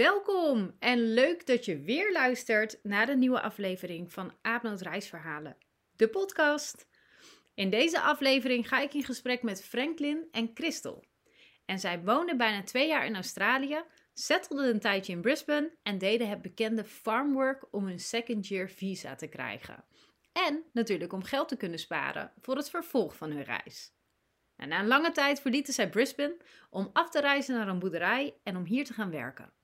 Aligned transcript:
Welkom 0.00 0.76
en 0.78 1.12
leuk 1.12 1.46
dat 1.46 1.64
je 1.64 1.80
weer 1.80 2.12
luistert 2.12 2.78
naar 2.82 3.06
de 3.06 3.16
nieuwe 3.16 3.40
aflevering 3.40 4.12
van 4.12 4.32
Aapnoot 4.42 4.80
Reisverhalen, 4.80 5.56
de 5.96 6.08
podcast. 6.08 6.88
In 7.54 7.70
deze 7.70 8.00
aflevering 8.00 8.68
ga 8.68 8.80
ik 8.80 8.94
in 8.94 9.04
gesprek 9.04 9.42
met 9.42 9.64
Franklin 9.64 10.28
en 10.30 10.50
Christel. 10.54 11.04
En 11.64 11.78
zij 11.78 12.02
woonden 12.02 12.36
bijna 12.36 12.62
twee 12.62 12.88
jaar 12.88 13.06
in 13.06 13.14
Australië, 13.14 13.82
settelden 14.14 14.68
een 14.68 14.80
tijdje 14.80 15.12
in 15.12 15.20
Brisbane 15.20 15.76
en 15.82 15.98
deden 15.98 16.28
het 16.28 16.42
bekende 16.42 16.84
farmwork 16.84 17.66
om 17.70 17.86
hun 17.86 18.00
second 18.00 18.46
year 18.48 18.68
visa 18.68 19.14
te 19.14 19.28
krijgen. 19.28 19.84
En 20.32 20.64
natuurlijk 20.72 21.12
om 21.12 21.22
geld 21.22 21.48
te 21.48 21.56
kunnen 21.56 21.78
sparen 21.78 22.32
voor 22.40 22.56
het 22.56 22.70
vervolg 22.70 23.16
van 23.16 23.30
hun 23.30 23.44
reis. 23.44 23.92
En 24.56 24.68
na 24.68 24.80
een 24.80 24.86
lange 24.86 25.12
tijd 25.12 25.40
verlieten 25.40 25.74
zij 25.74 25.90
Brisbane 25.90 26.36
om 26.70 26.90
af 26.92 27.10
te 27.10 27.20
reizen 27.20 27.54
naar 27.54 27.68
een 27.68 27.78
boerderij 27.78 28.34
en 28.42 28.56
om 28.56 28.64
hier 28.64 28.84
te 28.84 28.92
gaan 28.92 29.10
werken. 29.10 29.58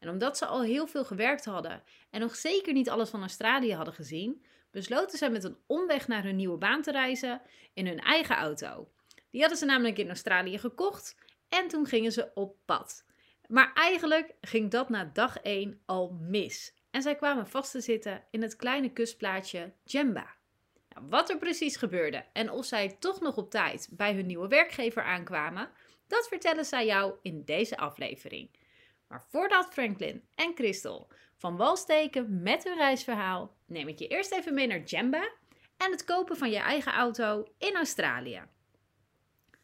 En 0.00 0.08
omdat 0.08 0.38
ze 0.38 0.46
al 0.46 0.62
heel 0.62 0.86
veel 0.86 1.04
gewerkt 1.04 1.44
hadden 1.44 1.82
en 2.10 2.20
nog 2.20 2.36
zeker 2.36 2.72
niet 2.72 2.90
alles 2.90 3.10
van 3.10 3.20
Australië 3.20 3.74
hadden 3.74 3.94
gezien, 3.94 4.44
besloten 4.70 5.18
zij 5.18 5.30
met 5.30 5.44
een 5.44 5.58
omweg 5.66 6.08
naar 6.08 6.22
hun 6.22 6.36
nieuwe 6.36 6.58
baan 6.58 6.82
te 6.82 6.90
reizen 6.90 7.42
in 7.74 7.86
hun 7.86 8.00
eigen 8.00 8.36
auto. 8.36 8.88
Die 9.30 9.40
hadden 9.40 9.58
ze 9.58 9.64
namelijk 9.64 9.98
in 9.98 10.08
Australië 10.08 10.58
gekocht 10.58 11.16
en 11.48 11.68
toen 11.68 11.86
gingen 11.86 12.12
ze 12.12 12.30
op 12.34 12.56
pad. 12.64 13.04
Maar 13.46 13.72
eigenlijk 13.74 14.34
ging 14.40 14.70
dat 14.70 14.88
na 14.88 15.10
dag 15.12 15.36
1 15.36 15.80
al 15.86 16.18
mis. 16.20 16.74
En 16.90 17.02
zij 17.02 17.16
kwamen 17.16 17.46
vast 17.46 17.70
te 17.70 17.80
zitten 17.80 18.24
in 18.30 18.42
het 18.42 18.56
kleine 18.56 18.92
kustplaatsje 18.92 19.72
Jemba. 19.84 20.34
Nou, 20.88 21.06
wat 21.08 21.30
er 21.30 21.38
precies 21.38 21.76
gebeurde 21.76 22.24
en 22.32 22.50
of 22.50 22.64
zij 22.64 22.96
toch 22.98 23.20
nog 23.20 23.36
op 23.36 23.50
tijd 23.50 23.88
bij 23.90 24.14
hun 24.14 24.26
nieuwe 24.26 24.48
werkgever 24.48 25.02
aankwamen, 25.02 25.70
dat 26.06 26.28
vertellen 26.28 26.64
zij 26.64 26.86
jou 26.86 27.14
in 27.22 27.44
deze 27.44 27.76
aflevering. 27.76 28.50
Maar 29.10 29.24
voordat 29.28 29.72
Franklin 29.72 30.24
en 30.34 30.54
Crystal 30.54 31.08
van 31.36 31.56
wal 31.56 31.76
steken 31.76 32.42
met 32.42 32.64
hun 32.64 32.76
reisverhaal, 32.76 33.56
neem 33.66 33.88
ik 33.88 33.98
je 33.98 34.06
eerst 34.06 34.32
even 34.32 34.54
mee 34.54 34.66
naar 34.66 34.82
Jemba 34.82 35.30
en 35.76 35.90
het 35.90 36.04
kopen 36.04 36.36
van 36.36 36.50
je 36.50 36.58
eigen 36.58 36.92
auto 36.92 37.44
in 37.58 37.76
Australië. 37.76 38.42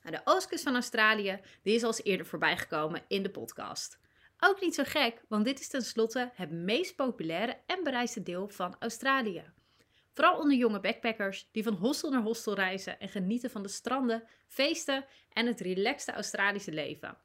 Nou, 0.03 0.16
de 0.16 0.20
oostkust 0.25 0.64
van 0.64 0.75
Australië 0.75 1.41
die 1.62 1.75
is 1.75 1.83
al 1.83 1.88
eens 1.88 2.03
eerder 2.03 2.27
voorbijgekomen 2.27 3.03
in 3.08 3.22
de 3.22 3.30
podcast. 3.30 3.98
Ook 4.38 4.61
niet 4.61 4.75
zo 4.75 4.83
gek, 4.86 5.22
want 5.28 5.44
dit 5.44 5.60
is 5.60 5.69
tenslotte 5.69 6.31
het 6.34 6.50
meest 6.50 6.97
populaire 6.97 7.60
en 7.66 7.84
bereisde 7.84 8.22
deel 8.22 8.48
van 8.48 8.77
Australië. 8.78 9.44
Vooral 10.12 10.38
onder 10.38 10.56
jonge 10.56 10.81
backpackers 10.81 11.48
die 11.53 11.62
van 11.62 11.75
hostel 11.75 12.10
naar 12.10 12.22
hostel 12.22 12.55
reizen 12.55 13.00
en 13.00 13.08
genieten 13.08 13.50
van 13.50 13.62
de 13.62 13.69
stranden, 13.69 14.28
feesten 14.47 15.05
en 15.33 15.47
het 15.47 15.60
relaxte 15.60 16.12
Australische 16.12 16.72
leven. 16.72 17.19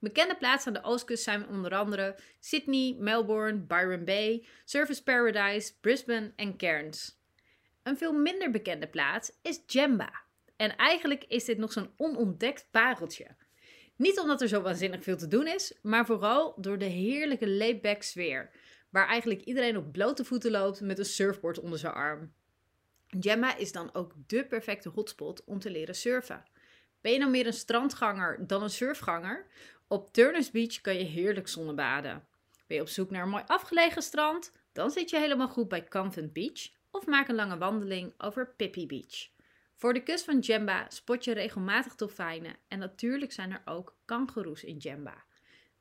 Bekende 0.00 0.36
plaatsen 0.36 0.76
aan 0.76 0.82
de 0.82 0.88
oostkust 0.88 1.22
zijn 1.22 1.48
onder 1.48 1.74
andere 1.74 2.18
Sydney, 2.38 2.96
Melbourne, 2.98 3.58
Byron 3.58 4.04
Bay, 4.04 4.46
Surfers 4.64 5.02
Paradise, 5.02 5.72
Brisbane 5.80 6.32
en 6.36 6.56
Cairns. 6.56 7.18
Een 7.82 7.96
veel 7.96 8.12
minder 8.12 8.50
bekende 8.50 8.88
plaats 8.88 9.32
is 9.42 9.62
Jemba. 9.66 10.12
En 10.56 10.76
eigenlijk 10.76 11.24
is 11.24 11.44
dit 11.44 11.58
nog 11.58 11.72
zo'n 11.72 11.90
onontdekt 11.96 12.68
pareltje. 12.70 13.26
Niet 13.96 14.18
omdat 14.18 14.40
er 14.40 14.48
zo 14.48 14.62
waanzinnig 14.62 15.02
veel 15.02 15.16
te 15.16 15.28
doen 15.28 15.46
is, 15.46 15.78
maar 15.82 16.06
vooral 16.06 16.54
door 16.56 16.78
de 16.78 16.84
heerlijke 16.84 17.48
laid-back 17.48 18.02
sfeer, 18.02 18.50
waar 18.90 19.08
eigenlijk 19.08 19.40
iedereen 19.40 19.76
op 19.76 19.92
blote 19.92 20.24
voeten 20.24 20.50
loopt 20.50 20.80
met 20.80 20.98
een 20.98 21.04
surfboard 21.04 21.58
onder 21.58 21.78
zijn 21.78 21.92
arm. 21.92 22.32
Gemma 23.06 23.56
is 23.56 23.72
dan 23.72 23.94
ook 23.94 24.12
de 24.26 24.46
perfecte 24.46 24.88
hotspot 24.88 25.44
om 25.44 25.58
te 25.58 25.70
leren 25.70 25.94
surfen. 25.94 26.44
Ben 27.00 27.12
je 27.12 27.18
nou 27.18 27.30
meer 27.30 27.46
een 27.46 27.52
strandganger 27.52 28.46
dan 28.46 28.62
een 28.62 28.70
surfganger? 28.70 29.46
Op 29.92 30.12
Turners 30.12 30.50
Beach 30.50 30.80
kan 30.80 30.94
je 30.94 31.04
heerlijk 31.04 31.48
zonnebaden. 31.48 32.26
Ben 32.66 32.76
je 32.76 32.82
op 32.82 32.88
zoek 32.88 33.10
naar 33.10 33.22
een 33.22 33.28
mooi 33.28 33.44
afgelegen 33.46 34.02
strand? 34.02 34.52
Dan 34.72 34.90
zit 34.90 35.10
je 35.10 35.18
helemaal 35.18 35.48
goed 35.48 35.68
bij 35.68 35.88
Convent 35.88 36.32
Beach 36.32 36.70
of 36.90 37.06
maak 37.06 37.28
een 37.28 37.34
lange 37.34 37.58
wandeling 37.58 38.14
over 38.18 38.54
Pippi 38.56 38.86
Beach. 38.86 39.28
Voor 39.74 39.94
de 39.94 40.02
kust 40.02 40.24
van 40.24 40.38
Jemba 40.38 40.86
spot 40.88 41.24
je 41.24 41.32
regelmatig 41.32 41.94
dolfijnen 41.94 42.56
en 42.68 42.78
natuurlijk 42.78 43.32
zijn 43.32 43.52
er 43.52 43.62
ook 43.64 43.96
kangoeroes 44.04 44.64
in 44.64 44.76
Jemba. 44.76 45.24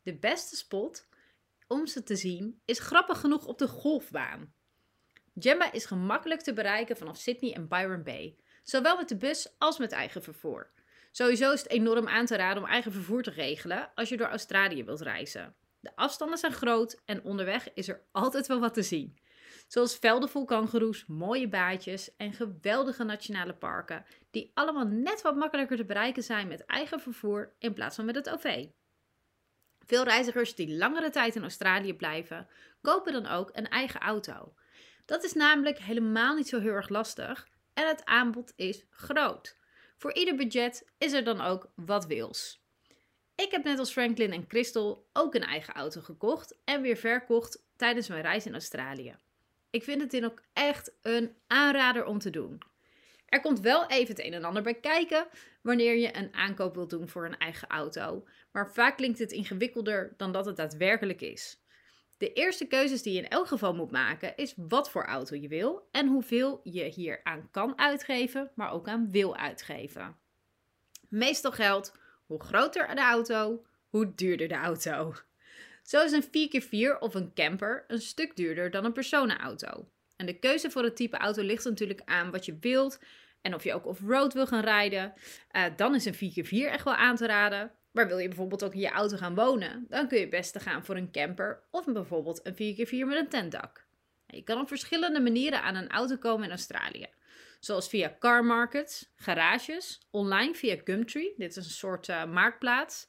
De 0.04 0.16
beste 0.16 0.56
spot 0.56 1.08
om 1.68 1.88
ze 1.88 2.04
te 2.04 2.16
zien 2.16 2.62
is 2.66 2.80
grappig 2.80 3.20
genoeg 3.20 3.46
op 3.46 3.58
de 3.58 3.68
golfbaan. 3.68 4.54
Jemba 5.34 5.72
is 5.72 5.86
gemakkelijk 5.86 6.42
te 6.42 6.54
bereiken 6.54 6.98
vanaf 6.98 7.18
Sydney 7.18 7.54
en 7.54 7.68
Byron 7.68 8.04
Bay, 8.04 8.38
zowel 8.64 8.98
met 8.98 9.10
de 9.10 9.18
bus 9.18 9.56
als 9.58 9.78
met 9.78 9.92
eigen 9.92 10.24
vervoer. 10.24 10.72
Sowieso 11.12 11.52
is 11.52 11.62
het 11.62 11.72
enorm 11.72 12.08
aan 12.08 12.26
te 12.26 12.36
raden 12.36 12.64
om 12.64 12.70
eigen 12.70 12.92
vervoer 12.92 13.24
te 13.24 13.32
regelen 13.32 13.92
als 13.96 14.10
je 14.10 14.18
door 14.18 14.28
Australië 14.28 14.84
wilt 14.84 15.02
reizen. 15.02 15.56
De 15.80 15.96
afstanden 15.96 16.38
zijn 16.38 16.52
groot 16.52 17.02
en 17.06 17.24
onderweg 17.24 17.74
is 17.74 17.88
er 17.88 18.02
altijd 18.12 18.48
wel 18.48 18.60
wat 18.60 18.74
te 18.74 18.84
zien. 18.84 19.20
Zoals 19.68 19.98
velden 19.98 20.30
vol 20.30 20.46
kangoeroes, 20.46 21.06
mooie 21.08 21.48
baadjes 21.48 22.16
en 22.16 22.34
geweldige 22.34 23.04
nationale 23.04 23.54
parken, 23.54 24.06
die 24.32 24.52
allemaal 24.54 24.88
net 24.88 25.22
wat 25.22 25.36
makkelijker 25.36 25.78
te 25.78 25.86
bereiken 25.86 26.24
zijn 26.24 26.48
met 26.48 26.66
eigen 26.66 27.00
vervoer 27.00 27.56
in 27.60 27.74
plaats 27.74 27.96
van 27.96 28.06
met 28.06 28.16
het 28.16 28.30
OV. 28.30 28.66
Veel 29.86 30.04
reizigers 30.04 30.56
die 30.56 30.78
langere 30.78 31.10
tijd 31.10 31.36
in 31.36 31.42
Australië 31.42 31.94
blijven, 31.94 32.48
kopen 32.82 33.14
dan 33.14 33.28
ook 33.28 33.50
een 33.54 33.70
eigen 33.70 34.00
auto. 34.00 34.54
Dat 35.06 35.24
is 35.24 35.34
namelijk 35.34 35.78
helemaal 35.78 36.36
niet 36.36 36.48
zo 36.48 36.60
heel 36.60 36.74
erg 36.74 36.90
lastig 36.90 37.48
en 37.74 37.88
het 37.88 38.06
aanbod 38.06 38.54
is 38.56 38.86
groot. 38.90 39.59
Voor 40.00 40.14
ieder 40.14 40.36
budget 40.36 40.86
is 40.98 41.14
er 41.14 41.24
dan 41.24 41.42
ook 41.42 41.72
wat 41.76 42.06
wils. 42.06 42.62
Ik 43.36 43.52
heb 43.52 43.64
net 43.64 43.80
als 43.80 43.92
Franklin 43.92 44.32
en 44.32 44.48
Crystal 44.48 45.08
ook 45.14 45.36
een 45.36 45.44
eigen 45.44 45.74
auto 45.74 46.02
gekocht 46.02 46.56
en 46.64 46.82
weer 46.82 46.98
verkocht 46.98 47.64
tijdens 47.76 48.08
mijn 48.08 48.22
reis 48.22 48.46
in 48.46 48.54
Australië. 48.54 49.16
Ik 49.70 49.84
vind 49.84 50.02
het 50.02 50.14
in 50.14 50.26
ook 50.26 50.42
echt 50.54 50.92
een 51.02 51.36
aanrader 51.48 52.06
om 52.06 52.20
te 52.20 52.30
doen. 52.30 52.62
Er 53.26 53.42
komt 53.42 53.60
wel 53.60 53.88
even 53.88 54.16
het 54.16 54.26
een 54.26 54.34
en 54.34 54.44
ander 54.44 54.64
bij 54.64 54.80
kijken 54.80 55.28
wanneer 55.62 55.96
je 55.96 56.18
een 56.18 56.34
aankoop 56.34 56.76
wilt 56.76 56.90
doen 56.90 57.10
voor 57.10 57.26
een 57.26 57.38
eigen 57.38 57.68
auto, 57.68 58.28
maar 58.52 58.74
vaak 58.74 58.98
klinkt 58.98 59.20
het 59.20 59.32
ingewikkelder 59.32 60.14
dan 60.18 60.32
dat 60.32 60.46
het 60.46 60.56
daadwerkelijk 60.56 61.22
is. 61.22 61.60
De 62.20 62.34
eerste 62.34 62.66
keuzes 62.66 63.02
die 63.02 63.14
je 63.14 63.20
in 63.20 63.30
elk 63.30 63.48
geval 63.48 63.76
moet 63.76 63.92
maken 63.92 64.36
is 64.36 64.54
wat 64.58 64.90
voor 64.90 65.06
auto 65.06 65.36
je 65.36 65.48
wil 65.48 65.88
en 65.92 66.08
hoeveel 66.08 66.60
je 66.64 66.84
hier 66.84 67.20
aan 67.24 67.48
kan 67.52 67.78
uitgeven, 67.78 68.52
maar 68.56 68.72
ook 68.72 68.88
aan 68.88 69.12
wil 69.12 69.36
uitgeven. 69.36 70.18
Meestal 71.10 71.52
geldt 71.52 71.94
hoe 72.26 72.44
groter 72.44 72.96
de 72.96 73.02
auto, 73.02 73.66
hoe 73.90 74.16
duurder 74.16 74.48
de 74.48 74.56
auto. 74.56 75.14
Zo 75.84 76.04
is 76.04 76.12
een 76.12 76.24
4x4 76.24 77.00
of 77.00 77.14
een 77.14 77.34
camper 77.34 77.86
een 77.88 78.02
stuk 78.02 78.36
duurder 78.36 78.72
dan 78.72 78.86
een 78.86 78.94
personenauto. 78.94 79.90
En 80.16 80.26
de 80.26 80.40
keuze 80.40 80.72
voor 80.72 80.84
het 80.84 80.96
type 80.96 81.18
auto 81.18 81.42
ligt 81.42 81.64
natuurlijk 81.64 82.02
aan 82.06 82.32
wat 82.32 82.46
je 82.46 82.58
wilt 82.60 83.00
en 83.42 83.54
of 83.54 83.64
je 83.64 83.74
ook 83.74 83.86
off-road 83.86 84.34
wil 84.34 84.48
gaan 84.48 84.64
rijden. 84.64 85.14
Uh, 85.52 85.64
dan 85.76 85.96
is 85.96 86.06
een 86.06 86.46
4x4 86.46 86.50
echt 86.50 86.84
wel 86.84 86.96
aan 86.96 87.16
te 87.16 87.26
raden. 87.26 87.72
Maar 87.92 88.08
wil 88.08 88.18
je 88.18 88.28
bijvoorbeeld 88.28 88.64
ook 88.64 88.74
in 88.74 88.80
je 88.80 88.90
auto 88.90 89.18
gaan 89.18 89.36
wonen, 89.36 89.86
dan 89.90 90.08
kun 90.08 90.18
je 90.18 90.24
het 90.24 90.32
beste 90.32 90.60
gaan 90.60 90.86
voor 90.86 90.96
een 90.96 91.12
camper 91.12 91.64
of 91.72 91.86
bijvoorbeeld 91.86 92.40
een 92.44 92.54
4x4 92.54 93.08
met 93.08 93.18
een 93.18 93.30
tentdak. 93.30 93.88
Je 94.26 94.44
kan 94.44 94.60
op 94.60 94.68
verschillende 94.68 95.20
manieren 95.20 95.62
aan 95.62 95.76
een 95.76 95.90
auto 95.90 96.18
komen 96.18 96.44
in 96.44 96.50
Australië. 96.50 97.08
Zoals 97.60 97.90
via 97.90 98.16
car 98.20 98.46
markets, 98.46 99.12
garages, 99.16 100.08
online 100.12 100.56
via 100.56 100.78
Gumtree, 100.84 101.34
dit 101.38 101.50
is 101.50 101.66
een 101.66 101.72
soort 101.72 102.08
uh, 102.08 102.26
marktplaats, 102.26 103.08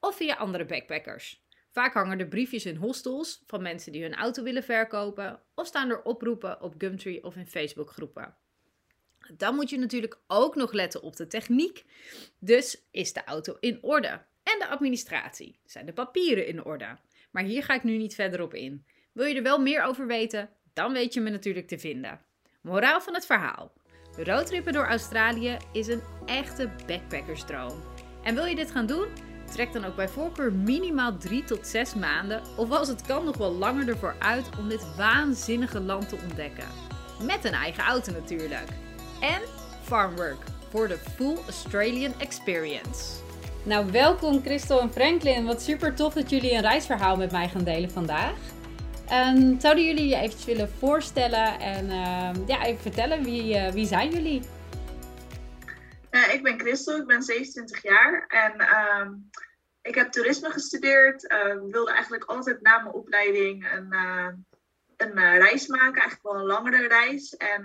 of 0.00 0.16
via 0.16 0.34
andere 0.34 0.66
backpackers. 0.66 1.42
Vaak 1.70 1.94
hangen 1.94 2.18
er 2.18 2.28
briefjes 2.28 2.66
in 2.66 2.76
hostels 2.76 3.42
van 3.46 3.62
mensen 3.62 3.92
die 3.92 4.02
hun 4.02 4.14
auto 4.14 4.42
willen 4.42 4.62
verkopen, 4.62 5.40
of 5.54 5.66
staan 5.66 5.90
er 5.90 6.02
oproepen 6.02 6.62
op 6.62 6.74
Gumtree 6.78 7.24
of 7.24 7.36
in 7.36 7.46
Facebookgroepen. 7.46 8.36
Dan 9.36 9.54
moet 9.54 9.70
je 9.70 9.78
natuurlijk 9.78 10.18
ook 10.26 10.54
nog 10.54 10.72
letten 10.72 11.02
op 11.02 11.16
de 11.16 11.26
techniek. 11.26 11.84
Dus 12.38 12.82
is 12.90 13.12
de 13.12 13.24
auto 13.24 13.56
in 13.60 13.78
orde? 13.82 14.08
En 14.42 14.58
de 14.58 14.68
administratie. 14.68 15.60
Zijn 15.64 15.86
de 15.86 15.92
papieren 15.92 16.46
in 16.46 16.64
orde? 16.64 16.98
Maar 17.30 17.42
hier 17.42 17.64
ga 17.64 17.74
ik 17.74 17.82
nu 17.82 17.96
niet 17.96 18.14
verder 18.14 18.42
op 18.42 18.54
in. 18.54 18.86
Wil 19.12 19.26
je 19.26 19.34
er 19.34 19.42
wel 19.42 19.60
meer 19.60 19.82
over 19.82 20.06
weten? 20.06 20.50
Dan 20.72 20.92
weet 20.92 21.14
je 21.14 21.20
me 21.20 21.30
natuurlijk 21.30 21.68
te 21.68 21.78
vinden. 21.78 22.20
Moraal 22.62 23.00
van 23.00 23.14
het 23.14 23.26
verhaal. 23.26 23.72
Roadtrippen 24.16 24.72
door 24.72 24.86
Australië 24.86 25.56
is 25.72 25.86
een 25.86 26.02
echte 26.26 26.70
backpackersdroom. 26.86 27.82
En 28.22 28.34
wil 28.34 28.44
je 28.44 28.54
dit 28.54 28.70
gaan 28.70 28.86
doen? 28.86 29.08
Trek 29.52 29.72
dan 29.72 29.84
ook 29.84 29.96
bij 29.96 30.08
voorkeur 30.08 30.52
minimaal 30.52 31.18
3 31.18 31.44
tot 31.44 31.66
6 31.66 31.94
maanden, 31.94 32.42
of 32.56 32.70
als 32.70 32.88
het 32.88 33.02
kan 33.02 33.24
nog 33.24 33.36
wel 33.36 33.52
langer 33.52 33.88
ervoor 33.88 34.16
uit 34.18 34.48
om 34.58 34.68
dit 34.68 34.96
waanzinnige 34.96 35.80
land 35.80 36.08
te 36.08 36.16
ontdekken. 36.16 36.66
Met 37.22 37.44
een 37.44 37.52
eigen 37.52 37.84
auto 37.84 38.12
natuurlijk. 38.12 38.68
En 39.20 39.42
Farmwork 39.82 40.38
voor 40.70 40.88
de 40.88 40.98
full 40.98 41.36
Australian 41.36 42.20
experience. 42.20 43.22
Nou, 43.64 43.90
welkom 43.90 44.42
Christel 44.42 44.80
en 44.80 44.92
Franklin. 44.92 45.44
Wat 45.44 45.62
super 45.62 45.94
tof 45.94 46.12
dat 46.12 46.30
jullie 46.30 46.52
een 46.52 46.60
reisverhaal 46.60 47.16
met 47.16 47.30
mij 47.30 47.48
gaan 47.48 47.64
delen 47.64 47.90
vandaag. 47.90 48.34
Um, 49.12 49.60
zouden 49.60 49.84
jullie 49.84 50.08
je 50.08 50.16
eventjes 50.16 50.44
willen 50.44 50.70
voorstellen 50.78 51.60
en 51.60 51.84
uh, 51.84 52.46
ja, 52.46 52.64
even 52.64 52.80
vertellen 52.80 53.22
wie, 53.22 53.54
uh, 53.54 53.68
wie 53.68 53.86
zijn 53.86 54.10
jullie? 54.10 54.42
Uh, 56.10 56.34
ik 56.34 56.42
ben 56.42 56.58
Christel, 56.58 56.96
ik 56.96 57.06
ben 57.06 57.22
27 57.22 57.82
jaar 57.82 58.26
en 58.28 58.52
uh, 58.60 59.10
ik 59.82 59.94
heb 59.94 60.12
toerisme 60.12 60.50
gestudeerd. 60.50 61.32
Uh, 61.32 61.70
wilde 61.70 61.90
eigenlijk 61.90 62.24
altijd 62.24 62.60
na 62.60 62.78
mijn 62.78 62.94
opleiding 62.94 63.72
een, 63.72 63.94
een 65.00 65.38
reis 65.38 65.66
maken, 65.66 66.00
eigenlijk 66.00 66.22
wel 66.22 66.34
een 66.34 66.46
langere 66.46 66.88
reis. 66.88 67.36
En 67.36 67.64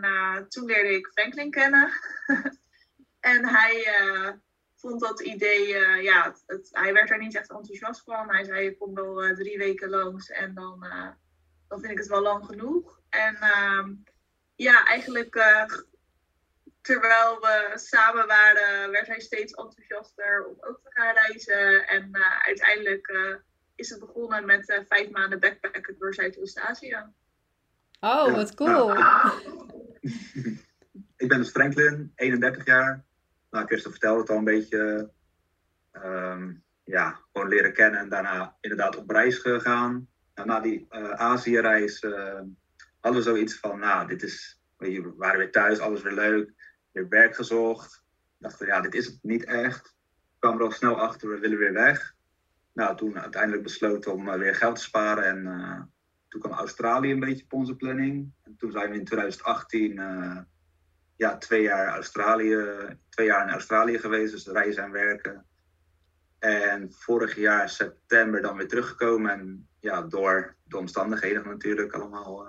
toen 0.49 0.65
leerde 0.65 0.93
ik 0.93 1.07
Franklin 1.13 1.51
kennen. 1.51 1.89
en 3.19 3.45
hij 3.45 3.87
vond 4.75 4.99
dat 5.01 5.21
idee, 5.21 5.67
ja, 6.01 6.35
het, 6.45 6.69
hij 6.71 6.93
werd 6.93 7.09
er 7.09 7.17
niet 7.17 7.35
echt 7.35 7.49
enthousiast 7.49 8.01
van. 8.03 8.29
Hij 8.29 8.43
zei, 8.43 8.63
je 8.63 8.77
komt 8.77 8.95
wel 8.95 9.35
drie 9.35 9.57
weken 9.57 9.89
langs 9.89 10.29
en 10.29 10.53
dan, 10.53 10.79
dan 11.67 11.79
vind 11.79 11.91
ik 11.91 11.97
het 11.97 12.07
wel 12.07 12.21
lang 12.21 12.45
genoeg. 12.45 12.99
En 13.09 13.35
ehm, 13.35 13.93
ja, 14.55 14.85
eigenlijk 14.85 15.35
terwijl 16.85 17.39
we 17.39 17.71
samen 17.75 18.27
waren, 18.27 18.91
werd 18.91 19.07
hij 19.07 19.19
steeds 19.19 19.53
enthousiaster 19.53 20.45
om 20.47 20.55
ook 20.59 20.79
te 20.83 20.91
gaan 20.91 21.13
reizen. 21.13 21.87
En 21.87 22.09
uiteindelijk 22.41 23.13
is 23.75 23.89
het 23.89 23.99
begonnen 23.99 24.45
met 24.45 24.83
vijf 24.87 25.09
maanden 25.09 25.39
backpacken 25.39 25.95
door 25.99 26.13
Zuidoost-Azië. 26.13 26.97
Oh, 28.05 28.33
wat 28.35 28.53
cool. 28.53 28.89
ik 31.21 31.27
ben 31.27 31.37
dus 31.37 31.49
Franklin, 31.49 32.11
31 32.15 32.65
jaar. 32.65 33.03
Nou, 33.51 33.65
Christel 33.65 33.91
vertelde 33.91 34.19
het 34.19 34.29
al 34.29 34.37
een 34.37 34.43
beetje. 34.43 35.09
Um, 35.93 36.63
ja, 36.83 37.19
gewoon 37.33 37.47
leren 37.47 37.73
kennen 37.73 37.99
en 37.99 38.09
daarna 38.09 38.55
inderdaad 38.61 38.97
op 38.97 39.09
reis 39.09 39.37
gegaan. 39.37 40.07
Nou, 40.35 40.47
na 40.47 40.59
die 40.59 40.85
Azië-reis 41.15 42.01
hadden 42.99 43.21
we 43.21 43.21
zoiets 43.21 43.59
van, 43.59 43.79
nou, 43.79 44.07
dit 44.07 44.23
is, 44.23 44.61
we 44.77 45.13
waren 45.17 45.37
weer 45.37 45.51
thuis, 45.51 45.79
alles 45.79 46.01
weer 46.01 46.13
leuk 46.13 46.53
weer 46.95 47.07
werk 47.09 47.35
gezocht. 47.35 48.03
Dachten, 48.37 48.67
ja, 48.67 48.81
dit 48.81 48.93
is 48.93 49.05
het 49.05 49.19
niet 49.21 49.43
echt. 49.43 49.95
Kwam 50.39 50.57
er 50.57 50.63
al 50.63 50.71
snel 50.71 50.99
achter, 50.99 51.29
we 51.29 51.39
willen 51.39 51.57
weer 51.57 51.73
weg. 51.73 52.15
Nou, 52.73 52.97
toen 52.97 53.19
uiteindelijk 53.19 53.63
besloten 53.63 54.13
om 54.13 54.27
uh, 54.27 54.35
weer 54.35 54.55
geld 54.55 54.75
te 54.75 54.81
sparen. 54.81 55.23
En 55.23 55.45
uh, 55.45 55.81
toen 56.35 56.49
kwam 56.51 56.59
Australië 56.59 57.11
een 57.11 57.19
beetje 57.19 57.43
op 57.43 57.53
onze 57.53 57.75
planning. 57.75 58.31
En 58.43 58.55
toen 58.57 58.71
zijn 58.71 58.89
we 58.89 58.97
in 58.97 59.05
2018 59.05 59.91
uh, 59.91 60.37
ja, 61.15 61.37
twee 61.37 61.61
jaar, 61.61 61.87
Australië, 61.87 62.57
twee 63.09 63.27
jaar 63.27 63.47
in 63.47 63.53
Australië 63.53 63.99
geweest. 63.99 64.31
Dus 64.31 64.47
reizen 64.47 64.83
en 64.83 64.91
werken. 64.91 65.45
En 66.39 66.91
vorig 66.91 67.35
jaar 67.35 67.69
september 67.69 68.41
dan 68.41 68.57
weer 68.57 68.67
teruggekomen. 68.67 69.31
En 69.31 69.67
ja, 69.79 70.01
door 70.01 70.55
de 70.63 70.77
omstandigheden 70.77 71.47
natuurlijk 71.47 71.93
allemaal. 71.93 72.47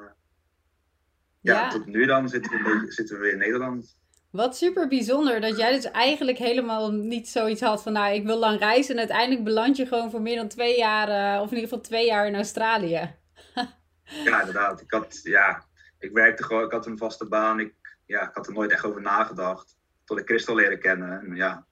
Ja, 1.41 1.55
ja, 1.55 1.69
tot 1.69 1.87
nu 1.87 2.07
dan 2.07 2.29
zitten 2.29 2.53
we, 2.53 2.63
beetje, 2.63 2.93
zitten 2.93 3.17
we 3.17 3.23
weer 3.23 3.33
in 3.33 3.39
Nederland. 3.39 3.97
Wat 4.31 4.57
super 4.57 4.89
bijzonder 4.89 5.41
dat 5.41 5.57
jij 5.57 5.73
dus 5.73 5.91
eigenlijk 5.91 6.39
helemaal 6.39 6.93
niet 6.93 7.29
zoiets 7.29 7.61
had 7.61 7.83
van, 7.83 7.93
nou, 7.93 8.15
ik 8.15 8.25
wil 8.25 8.39
lang 8.39 8.59
reizen 8.59 8.93
en 8.95 8.99
uiteindelijk 8.99 9.45
beland 9.45 9.77
je 9.77 9.87
gewoon 9.87 10.11
voor 10.11 10.23
meer 10.23 10.37
dan 10.37 10.49
twee 10.49 10.77
jaar, 10.77 11.09
uh, 11.09 11.43
of 11.43 11.51
in 11.51 11.55
ieder 11.55 11.69
geval 11.69 11.85
twee 11.85 12.07
jaar 12.07 12.27
in 12.27 12.35
Australië. 12.35 13.15
Ja, 14.07 14.41
inderdaad. 14.41 14.81
Ik 14.81 14.91
had, 14.91 15.21
ja, 15.23 15.65
ik 15.99 16.13
werkte 16.13 16.43
gewoon, 16.43 16.65
ik 16.65 16.71
had 16.71 16.87
een 16.87 16.99
vaste 16.99 17.27
baan. 17.27 17.61
Ik, 17.61 17.75
ja, 18.07 18.29
ik 18.29 18.35
had 18.35 18.47
er 18.47 18.53
nooit 18.53 18.71
echt 18.71 18.85
over 18.85 19.01
nagedacht. 19.01 19.77
Tot 20.05 20.19
ik 20.19 20.27
Christel 20.27 20.55
leren 20.55 20.81
kennen. 20.81 21.21
En 21.21 21.35
ja, 21.35 21.67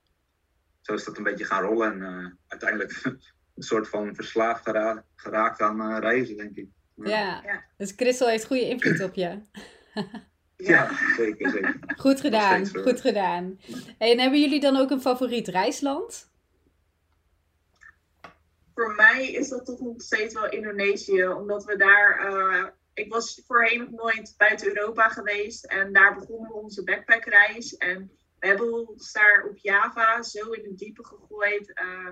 zo 0.80 0.94
is 0.94 1.04
dat 1.04 1.16
een 1.16 1.22
beetje 1.22 1.44
gaan 1.44 1.62
rollen. 1.62 1.92
En 1.92 1.98
uh, 2.00 2.30
uiteindelijk 2.46 3.00
een 3.54 3.62
soort 3.62 3.88
van 3.88 4.14
verslaafd 4.14 4.62
gera 4.62 5.04
geraakt 5.14 5.60
aan 5.60 5.90
uh, 5.90 5.98
reizen, 5.98 6.36
denk 6.36 6.56
ik. 6.56 6.68
Ja. 6.94 7.40
ja, 7.44 7.64
dus 7.76 7.92
Christel 7.96 8.28
heeft 8.28 8.46
goede 8.46 8.68
invloed 8.68 9.02
op 9.02 9.14
je. 9.14 9.40
Ja, 10.56 10.90
zeker, 11.16 11.50
zeker. 11.50 11.78
Goed 11.96 12.20
gedaan, 12.20 12.66
goed 12.66 13.00
gedaan. 13.00 13.60
En 13.98 14.20
hebben 14.20 14.40
jullie 14.40 14.60
dan 14.60 14.76
ook 14.76 14.90
een 14.90 15.00
favoriet 15.00 15.48
reisland? 15.48 16.32
Voor 18.74 18.94
mij 18.94 19.32
is 19.32 19.48
dat 19.48 19.64
toch 19.64 19.80
nog 19.80 20.02
steeds 20.02 20.34
wel 20.34 20.48
Indonesië, 20.48 21.26
omdat 21.26 21.64
we 21.64 21.76
daar. 21.76 22.32
Uh, 22.32 22.66
ik 22.94 23.12
was 23.12 23.42
voorheen 23.46 23.78
nog 23.78 23.90
nooit 23.90 24.34
buiten 24.36 24.68
Europa 24.68 25.08
geweest 25.08 25.64
en 25.64 25.92
daar 25.92 26.14
begonnen 26.14 26.50
we 26.50 26.54
onze 26.54 26.84
backpackreis. 26.84 27.76
En 27.76 28.10
we 28.38 28.46
hebben 28.46 28.88
ons 28.88 29.12
daar 29.12 29.44
op 29.48 29.56
Java 29.56 30.22
zo 30.22 30.50
in 30.50 30.64
het 30.64 30.78
diepe 30.78 31.04
gegooid. 31.04 31.68
Uh, 31.68 32.08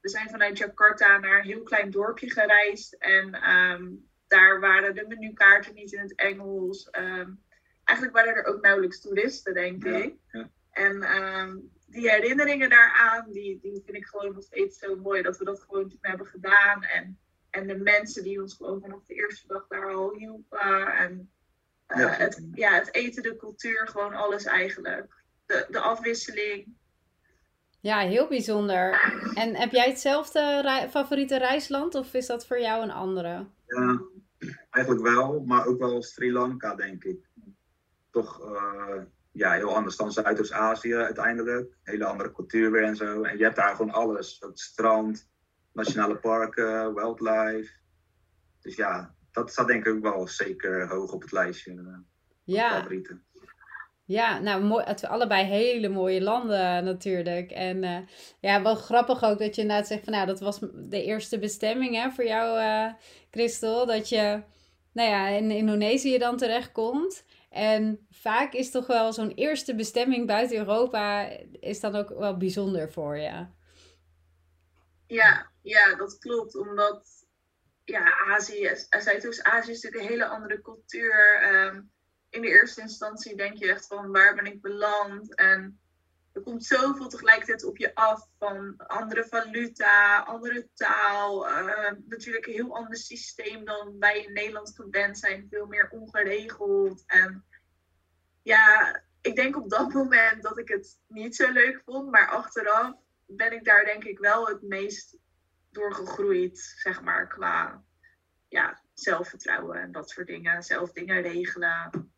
we 0.00 0.08
zijn 0.08 0.30
vanuit 0.30 0.58
Jakarta 0.58 1.18
naar 1.18 1.38
een 1.38 1.46
heel 1.46 1.62
klein 1.62 1.90
dorpje 1.90 2.30
gereisd 2.30 2.92
en 2.92 3.50
um, 3.50 4.08
daar 4.26 4.60
waren 4.60 4.94
de 4.94 5.04
menukaarten 5.08 5.74
niet 5.74 5.92
in 5.92 6.00
het 6.00 6.14
Engels. 6.14 6.88
Um, 6.98 7.42
eigenlijk 7.84 8.16
waren 8.16 8.34
er 8.34 8.44
ook 8.44 8.62
nauwelijks 8.62 9.00
toeristen, 9.00 9.54
denk 9.54 9.84
ik. 9.84 10.14
Ja. 10.32 10.50
En 10.70 11.02
ehm, 11.02 11.56
die 11.92 12.10
herinneringen 12.10 12.70
daaraan, 12.70 13.30
die, 13.30 13.58
die 13.62 13.82
vind 13.84 13.96
ik 13.96 14.06
gewoon 14.06 14.34
nog 14.34 14.42
steeds 14.42 14.78
zo 14.78 14.96
mooi. 14.96 15.22
Dat 15.22 15.38
we 15.38 15.44
dat 15.44 15.60
gewoon 15.60 15.88
toen 15.88 15.98
hebben 16.00 16.26
gedaan. 16.26 16.82
En, 16.82 17.18
en 17.50 17.66
de 17.66 17.76
mensen 17.76 18.22
die 18.22 18.40
ons 18.40 18.54
gewoon 18.56 18.80
vanaf 18.80 19.04
de 19.04 19.14
eerste 19.14 19.46
dag 19.46 19.66
daar 19.68 19.94
al 19.94 20.14
hielpen. 20.16 20.86
En 20.86 21.30
uh, 21.88 21.98
ja, 21.98 22.08
het, 22.08 22.46
ja, 22.54 22.74
het 22.74 22.94
eten, 22.94 23.22
de 23.22 23.36
cultuur, 23.36 23.88
gewoon 23.88 24.14
alles 24.14 24.44
eigenlijk. 24.44 25.14
De, 25.46 25.66
de 25.70 25.80
afwisseling. 25.80 26.74
Ja, 27.80 27.98
heel 27.98 28.28
bijzonder. 28.28 29.00
En 29.34 29.56
heb 29.56 29.72
jij 29.72 29.88
hetzelfde 29.88 30.86
favoriete 30.90 31.38
reisland 31.38 31.94
of 31.94 32.14
is 32.14 32.26
dat 32.26 32.46
voor 32.46 32.60
jou 32.60 32.82
een 32.82 32.90
andere? 32.90 33.46
Ja, 33.66 34.02
eigenlijk 34.70 35.06
wel, 35.06 35.40
maar 35.40 35.66
ook 35.66 35.78
wel 35.78 36.02
Sri 36.02 36.32
Lanka, 36.32 36.74
denk 36.74 37.04
ik 37.04 37.30
toch 38.10 38.40
uh, 38.40 39.02
ja, 39.32 39.52
heel 39.52 39.74
anders 39.74 39.96
dan 39.96 40.12
Zuidoost-Azië 40.12 40.94
uiteindelijk. 40.94 41.76
Hele 41.82 42.04
andere 42.04 42.32
cultuur 42.32 42.70
weer 42.70 42.84
en 42.84 42.96
zo. 42.96 43.22
En 43.22 43.38
je 43.38 43.44
hebt 43.44 43.56
daar 43.56 43.76
gewoon 43.76 43.92
alles. 43.92 44.36
Het 44.40 44.60
strand, 44.60 45.30
nationale 45.72 46.16
parken, 46.16 46.94
wildlife. 46.94 47.72
Dus 48.60 48.76
ja, 48.76 49.14
dat 49.32 49.50
staat 49.50 49.66
denk 49.66 49.86
ik 49.86 49.94
ook 49.94 50.02
wel 50.02 50.28
zeker 50.28 50.88
hoog 50.88 51.12
op 51.12 51.22
het 51.22 51.32
lijstje. 51.32 51.72
Uh, 51.72 51.96
ja. 52.44 52.70
Favorieten. 52.70 53.24
Ja, 54.04 54.38
nou, 54.38 54.62
mooi, 54.62 54.84
allebei 55.08 55.44
hele 55.44 55.88
mooie 55.88 56.22
landen 56.22 56.84
natuurlijk. 56.84 57.50
En 57.50 57.82
uh, 57.82 57.98
ja, 58.40 58.62
wel 58.62 58.74
grappig 58.74 59.22
ook 59.22 59.38
dat 59.38 59.54
je 59.54 59.62
inderdaad 59.62 59.86
zegt 59.86 60.04
van, 60.04 60.12
nou, 60.12 60.26
dat 60.26 60.40
was 60.40 60.58
de 60.74 61.04
eerste 61.04 61.38
bestemming 61.38 61.94
hè, 61.94 62.10
voor 62.10 62.24
jou, 62.24 62.60
uh, 62.60 62.92
Christel. 63.30 63.86
Dat 63.86 64.08
je, 64.08 64.42
nou 64.92 65.08
ja, 65.08 65.26
in 65.28 65.50
Indonesië 65.50 66.18
dan 66.18 66.36
terechtkomt. 66.36 67.24
En 67.52 68.06
vaak 68.10 68.52
is 68.52 68.70
toch 68.70 68.86
wel 68.86 69.12
zo'n 69.12 69.30
eerste 69.30 69.74
bestemming 69.74 70.26
buiten 70.26 70.56
Europa 70.56 71.28
is 71.50 71.80
dan 71.80 71.94
ook 71.94 72.08
wel 72.08 72.36
bijzonder 72.36 72.92
voor 72.92 73.18
je. 73.18 73.46
Ja, 75.06 75.50
ja, 75.62 75.94
dat 75.94 76.18
klopt. 76.18 76.56
Omdat 76.56 77.08
ja, 77.84 78.12
Azië, 78.28 78.70
Zuidoost-Azië 78.88 79.70
is 79.70 79.82
natuurlijk 79.82 80.02
een 80.02 80.18
hele 80.18 80.26
andere 80.26 80.60
cultuur. 80.60 81.42
Um, 81.54 81.90
in 82.30 82.42
de 82.42 82.48
eerste 82.48 82.80
instantie 82.80 83.36
denk 83.36 83.56
je 83.56 83.70
echt 83.70 83.86
van 83.86 84.10
waar 84.10 84.34
ben 84.34 84.46
ik 84.46 84.60
beland? 84.60 85.34
En 85.34 85.80
er 86.32 86.42
komt 86.42 86.64
zoveel 86.64 87.08
tegelijkertijd 87.08 87.64
op 87.64 87.76
je 87.76 87.94
af 87.94 88.28
van 88.38 88.76
andere 88.76 89.24
valuta, 89.24 90.18
andere 90.18 90.68
taal. 90.74 91.48
Uh, 91.48 91.90
natuurlijk 92.06 92.46
een 92.46 92.52
heel 92.52 92.76
ander 92.76 92.96
systeem 92.96 93.64
dan 93.64 93.98
wij 93.98 94.22
in 94.22 94.32
Nederland 94.32 94.74
gewend 94.76 95.18
zijn. 95.18 95.46
Veel 95.50 95.66
meer 95.66 95.88
ongeregeld. 95.90 97.02
En 97.06 97.44
ja, 98.42 99.02
ik 99.20 99.36
denk 99.36 99.56
op 99.56 99.70
dat 99.70 99.92
moment 100.02 100.42
dat 100.42 100.58
ik 100.58 100.68
het 100.68 100.98
niet 101.08 101.36
zo 101.36 101.52
leuk 101.52 101.82
vond. 101.84 102.10
Maar 102.10 102.28
achteraf 102.28 102.94
ben 103.26 103.52
ik 103.52 103.64
daar 103.64 103.84
denk 103.84 104.04
ik 104.04 104.18
wel 104.18 104.46
het 104.46 104.62
meest 104.62 105.16
door 105.70 105.94
gegroeid, 105.94 106.58
zeg 106.58 107.02
maar, 107.02 107.28
qua 107.28 107.84
ja, 108.48 108.82
zelfvertrouwen 108.94 109.80
en 109.80 109.92
dat 109.92 110.10
soort 110.10 110.26
dingen. 110.26 110.62
Zelf 110.62 110.92
dingen 110.92 111.22
regelen. 111.22 112.11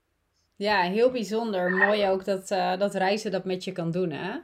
Ja, 0.57 0.81
heel 0.81 1.11
bijzonder. 1.11 1.71
Mooi 1.71 2.09
ook 2.09 2.25
dat, 2.25 2.51
uh, 2.51 2.79
dat 2.79 2.95
reizen 2.95 3.31
dat 3.31 3.45
met 3.45 3.65
je 3.65 3.73
kan 3.73 3.91
doen, 3.91 4.11
hè? 4.11 4.39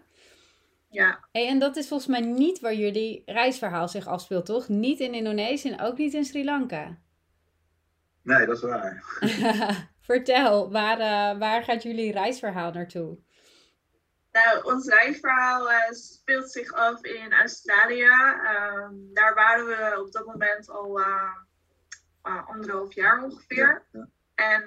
Ja. 0.89 1.25
Hey, 1.33 1.49
en 1.49 1.59
dat 1.59 1.77
is 1.77 1.89
volgens 1.89 2.09
mij 2.09 2.21
niet 2.21 2.61
waar 2.61 2.75
jullie 2.75 3.23
reisverhaal 3.27 3.89
zich 3.89 4.07
afspeelt, 4.07 4.47
toch? 4.47 4.69
Niet 4.69 5.01
in 5.01 5.15
Indonesië 5.15 5.71
en 5.71 5.81
ook 5.81 5.99
niet 5.99 6.15
in 6.15 6.25
Sri 6.25 6.45
Lanka. 6.45 6.99
Nee, 8.23 8.47
dat 8.47 8.57
is 8.57 8.63
waar. 8.63 9.05
Vertel, 10.01 10.71
waar, 10.71 10.99
uh, 10.99 11.39
waar 11.39 11.63
gaat 11.63 11.83
jullie 11.83 12.13
reisverhaal 12.13 12.73
naartoe? 12.73 13.19
Nou, 14.33 14.75
ons 14.75 14.89
reisverhaal 14.89 15.71
uh, 15.71 15.91
speelt 15.91 16.51
zich 16.51 16.73
af 16.73 17.05
in 17.05 17.33
Australië. 17.33 18.09
Ehm, 18.45 18.95
daar 19.13 19.35
waren 19.35 19.67
we 19.67 20.01
op 20.01 20.13
dat 20.13 20.27
moment 20.27 20.71
al 20.71 21.01
uh, 21.01 22.49
anderhalf 22.49 22.95
jaar 22.95 23.25
ongeveer. 23.25 23.87
Ja, 23.93 24.01
ja. 24.01 24.09
En 24.41 24.65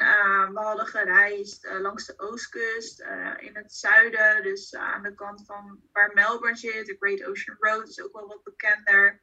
we 0.53 0.60
hadden 0.60 0.88
gereisd 0.88 1.68
langs 1.80 2.06
de 2.06 2.13
oostkust, 2.20 3.00
in 3.38 3.56
het 3.56 3.74
zuiden, 3.74 4.44
dus 4.44 4.75
aan 4.75 5.03
de 5.03 5.15
kant 5.15 5.46
van 5.46 5.82
waar 5.92 6.12
Melbourne 6.13 6.58
zit. 6.58 6.86
De 6.86 6.96
Great 7.00 7.25
Ocean 7.25 7.58
Road 7.60 7.88
is 7.88 8.01
ook 8.01 8.13
wel 8.13 8.27
wat 8.27 8.44
bekender. 8.44 9.22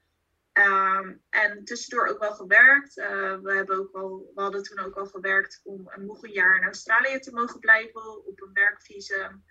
Um, 0.52 1.22
en 1.28 1.64
tussendoor 1.64 2.06
ook 2.06 2.18
wel 2.18 2.34
gewerkt. 2.34 2.94
We, 2.94 3.52
hebben 3.54 3.78
ook 3.78 3.92
wel, 3.92 4.32
we 4.34 4.40
hadden 4.42 4.62
toen 4.62 4.78
ook 4.78 4.96
al 4.96 5.06
gewerkt 5.06 5.60
om 5.64 5.88
een 5.88 6.06
nog 6.06 6.22
een 6.22 6.32
jaar 6.32 6.56
in 6.56 6.64
Australië 6.64 7.18
te 7.18 7.32
mogen 7.32 7.60
blijven 7.60 8.26
op 8.26 8.40
een 8.40 8.52
werkvisum. 8.52 9.44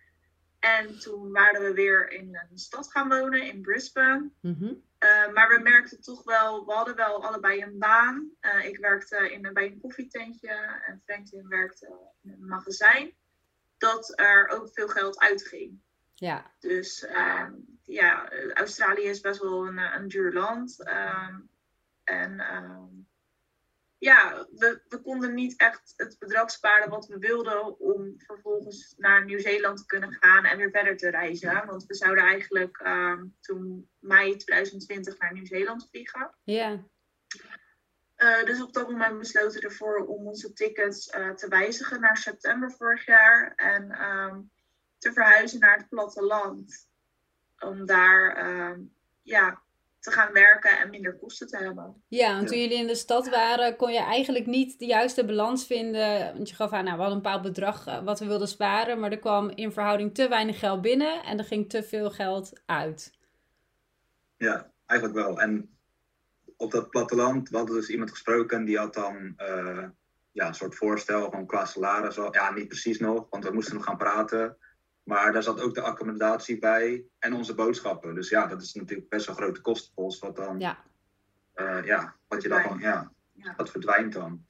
En 0.60 1.00
toen 1.00 1.32
waren 1.32 1.62
we 1.62 1.74
weer 1.74 2.12
in 2.12 2.40
een 2.50 2.58
stad 2.58 2.92
gaan 2.92 3.10
wonen, 3.10 3.42
in 3.42 3.62
Brisbane. 3.62 4.30
Mm 4.42 4.56
-hmm. 4.60 4.84
uh, 5.00 5.34
maar 5.34 5.50
we 5.50 5.60
merkten 5.64 6.02
toch 6.02 6.24
wel, 6.24 6.66
we 6.66 6.72
hadden 6.72 6.96
wel 6.96 7.24
allebei 7.24 7.62
een 7.62 7.78
baan. 7.78 8.30
Uh, 8.42 8.66
ik 8.66 8.78
werkte 8.78 9.32
in, 9.32 9.54
bij 9.54 9.66
een 9.66 9.80
koffietentje 9.80 10.82
en 10.86 11.02
Franklin 11.06 11.48
werkte 11.48 12.00
in 12.22 12.32
een 12.32 12.48
magazijn. 12.48 13.14
Dat 13.78 14.20
er 14.20 14.48
ook 14.48 14.70
veel 14.74 14.88
geld 14.88 15.20
uitging. 15.20 15.80
Ja. 16.14 16.52
Dus 16.60 17.04
uh, 17.04 17.48
ja, 17.86 18.32
Australië 18.54 19.04
is 19.04 19.22
best 19.22 19.42
wel 19.42 19.68
een, 19.68 19.78
een 19.78 20.08
duur 20.08 20.34
land. 20.34 20.88
Um, 20.88 21.50
en 22.04 22.56
um, 22.56 23.08
ja, 24.00 24.48
we, 24.52 24.82
we 24.88 25.02
konden 25.02 25.34
niet 25.34 25.58
echt 25.58 25.94
het 25.96 26.16
bedrag 26.20 26.52
sparen 26.52 26.90
wat 26.90 27.08
we 27.08 27.18
wilden 27.18 27.80
om 27.80 28.14
vervolgens 28.18 28.94
naar 28.98 29.26
Nieuw-Zeeland 29.26 29.78
te 29.78 29.86
kunnen 29.86 30.14
gaan 30.14 30.46
en 30.46 30.58
weer 30.58 30.72
verder 30.72 30.98
te 30.98 31.10
reizen. 31.10 31.66
Want 31.66 31.86
we 31.86 31.96
zouden 31.96 32.24
eigenlijk 32.24 32.80
um, 32.86 33.36
toen 33.40 33.90
mei 34.00 34.36
2020 34.36 35.18
naar 35.18 35.34
Nieuw-Zeeland 35.34 35.88
vliegen. 35.90 36.36
Ja. 36.44 36.84
Uh, 38.18 38.44
dus 38.44 38.62
op 38.62 38.74
dat 38.74 38.90
moment 38.90 39.18
besloten 39.18 39.60
we 39.60 39.68
ervoor 39.68 40.06
om 40.06 40.28
onze 40.28 40.54
tickets 40.54 41.14
uh, 41.16 41.30
te 41.30 41.48
wijzigen 41.48 42.02
naar 42.02 42.18
september 42.18 42.72
vorig 42.72 43.06
jaar. 43.06 43.54
En 43.56 44.06
um, 44.06 44.52
te 44.98 45.14
verhuizen 45.14 45.60
naar 45.60 45.78
het 45.78 45.90
platteland. 45.90 46.88
Om 47.60 47.86
daar 47.86 48.50
uh, 48.50 48.78
ja, 49.22 49.62
te 50.00 50.12
gaan 50.12 50.34
werken 50.34 50.80
en 50.80 50.90
minder 50.90 51.18
kosten 51.18 51.48
te 51.48 51.58
hebben. 51.58 52.04
Ja, 52.08 52.36
want 52.36 52.48
toen 52.48 52.60
jullie 52.60 52.78
in 52.78 52.88
de 52.88 52.96
stad 52.96 53.30
waren, 53.30 53.76
kon 53.76 53.92
je 53.92 54.00
eigenlijk 54.00 54.46
niet 54.46 54.80
de 54.80 54.86
juiste 54.86 55.26
balans 55.26 55.66
vinden. 55.66 56.34
Want 56.34 56.50
je 56.50 56.56
gaf 56.56 56.72
aan, 56.72 56.84
nou, 56.84 56.96
we 56.96 57.02
hadden 57.02 57.18
een 57.18 57.24
bepaald 57.24 57.42
bedrag 57.42 57.88
eh, 57.88 58.04
wat 58.04 58.20
we 58.20 58.26
wilden 58.26 58.48
sparen, 58.48 59.00
maar 59.00 59.12
er 59.12 59.20
kwam 59.20 59.50
in 59.50 59.72
verhouding 59.72 60.16
te 60.16 60.28
weinig 60.28 60.60
geld 60.60 60.82
binnen 60.82 61.24
en 61.24 61.38
er 61.38 61.46
ging 61.46 61.70
te 61.70 61.84
veel 61.84 62.12
geld 62.12 62.62
uit. 62.66 63.18
Ja, 64.38 64.72
eigenlijk 64.86 65.20
wel. 65.20 65.40
En 65.40 65.78
op 66.58 66.72
dat 66.72 66.90
platteland, 66.90 67.50
we 67.50 67.58
hadden 67.58 67.76
dus 67.76 67.90
iemand 67.90 68.10
gesproken 68.10 68.66
die 68.66 68.78
had 68.78 68.94
dan 68.94 69.36
uh, 69.38 69.86
ja, 70.32 70.48
een 70.48 70.56
soort 70.56 70.76
voorstel 70.76 71.32
van 71.32 71.46
qua 71.46 71.66
salaris. 71.66 72.16
Ja, 72.16 72.52
niet 72.52 72.68
precies 72.68 73.00
nog, 73.00 73.28
want 73.30 73.46
we 73.46 73.54
moesten 73.54 73.76
nog 73.76 73.84
gaan 73.84 73.98
praten. 73.98 74.58
Maar 75.04 75.34
daar 75.34 75.44
zat 75.44 75.62
ook 75.62 75.74
de 75.74 75.82
accommodatie 75.82 76.60
bij 76.60 77.04
en 77.20 77.34
onze 77.34 77.56
boodschappen. 77.56 78.16
Dus 78.16 78.30
ja, 78.30 78.48
dat 78.48 78.62
is 78.62 78.74
natuurlijk 78.74 79.10
best 79.10 79.28
een 79.28 79.36
grote 79.36 79.62
kostenpost. 79.62 80.20
Wat 80.20 80.36
dan, 80.36 80.60
ja, 80.60 80.84
uh, 81.56 81.86
ja 81.86 82.16
wat 82.28 82.42
je 82.42 82.50
dan 82.50 82.62
van, 82.62 82.80
ja, 82.80 83.12
ja, 83.34 83.54
dat 83.58 83.70
verdwijnt 83.70 84.14
dan. 84.14 84.46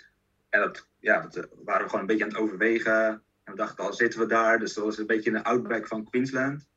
En 0.50 0.60
dat, 0.60 0.88
ja, 1.00 1.22
dat 1.22 1.48
waren 1.64 1.82
we 1.84 1.90
gewoon 1.90 2.00
een 2.00 2.06
beetje 2.06 2.24
aan 2.24 2.30
het 2.30 2.40
overwegen. 2.40 3.24
En 3.44 3.52
we 3.52 3.56
dachten, 3.56 3.84
al 3.84 3.94
zitten 3.94 4.20
we 4.20 4.26
daar. 4.26 4.60
Dus 4.60 4.74
dat 4.74 4.84
was 4.84 4.98
een 4.98 5.08
beetje 5.08 5.30
een 5.30 5.44
outback 5.44 5.88
van 5.88 6.10
Queensland. 6.10 6.68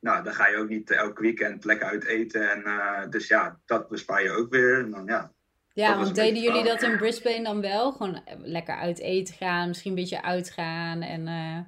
Nou, 0.00 0.24
dan 0.24 0.34
ga 0.34 0.48
je 0.48 0.56
ook 0.56 0.68
niet 0.68 0.90
elk 0.90 1.18
weekend 1.18 1.64
lekker 1.64 1.86
uit 1.86 2.04
eten. 2.04 2.50
En, 2.50 2.60
uh, 2.60 3.08
dus 3.10 3.28
ja, 3.28 3.60
dat 3.64 3.88
bespaar 3.88 4.22
je 4.22 4.30
ook 4.30 4.50
weer. 4.50 4.78
En 4.78 4.90
dan, 4.90 5.06
ja, 5.06 5.32
ja, 5.72 5.96
want 5.96 6.14
deden 6.14 6.42
jullie 6.42 6.64
dat 6.64 6.82
in 6.82 6.96
Brisbane 6.96 7.42
dan 7.42 7.60
wel? 7.60 7.92
Gewoon 7.92 8.22
lekker 8.38 8.74
uit 8.74 8.98
eten 8.98 9.34
gaan, 9.34 9.68
misschien 9.68 9.90
een 9.90 9.96
beetje 9.96 10.22
uitgaan 10.22 11.02
en... 11.02 11.26
Uh... 11.26 11.58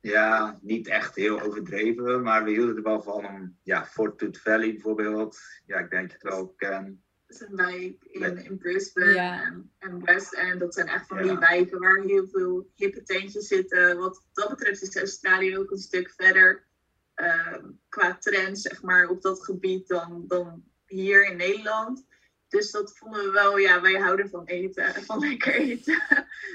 Ja, 0.00 0.58
niet 0.62 0.88
echt 0.88 1.14
heel 1.14 1.40
overdreven, 1.40 2.22
maar 2.22 2.44
we 2.44 2.50
hielden 2.50 2.76
er 2.76 2.82
wel 2.82 3.02
van 3.02 3.26
om, 3.26 3.58
ja, 3.62 3.86
Fort 3.86 4.18
Tooth 4.18 4.38
Valley 4.38 4.72
bijvoorbeeld. 4.72 5.38
Ja, 5.66 5.78
ik 5.78 5.90
denk 5.90 6.10
dat 6.10 6.20
je 6.20 6.28
het 6.28 6.36
wel 6.36 6.54
ken. 6.56 7.02
Dat 7.26 7.40
is 7.40 7.46
een 7.48 7.56
wijk 7.56 8.04
in, 8.04 8.44
in 8.44 8.58
Brisbane 8.58 9.12
ja. 9.12 9.42
en, 9.44 9.72
en 9.78 10.04
West 10.04 10.34
End. 10.34 10.60
Dat 10.60 10.74
zijn 10.74 10.86
echt 10.86 11.06
van 11.06 11.22
die 11.22 11.38
wijken 11.38 11.78
waar 11.78 12.00
heel 12.00 12.28
veel 12.28 12.70
hippe 12.74 13.02
tentjes 13.02 13.46
zitten. 13.46 13.98
Wat 13.98 14.26
dat 14.32 14.48
betreft 14.48 14.82
is 14.82 14.96
Australië 14.96 15.58
ook 15.58 15.70
een 15.70 15.78
stuk 15.78 16.10
verder 16.16 16.68
uh, 17.16 17.56
qua 17.88 18.16
trends, 18.18 18.62
zeg 18.62 18.82
maar, 18.82 19.08
op 19.08 19.22
dat 19.22 19.44
gebied 19.44 19.88
dan, 19.88 20.24
dan 20.26 20.64
hier 20.86 21.26
in 21.26 21.36
Nederland. 21.36 22.06
Dus 22.50 22.70
dat 22.70 22.98
vonden 22.98 23.24
we 23.24 23.30
wel, 23.30 23.58
ja, 23.58 23.80
wij 23.80 23.94
houden 24.00 24.28
van 24.28 24.44
eten, 24.44 24.94
van 25.04 25.18
lekker 25.18 25.54
eten. 25.54 26.02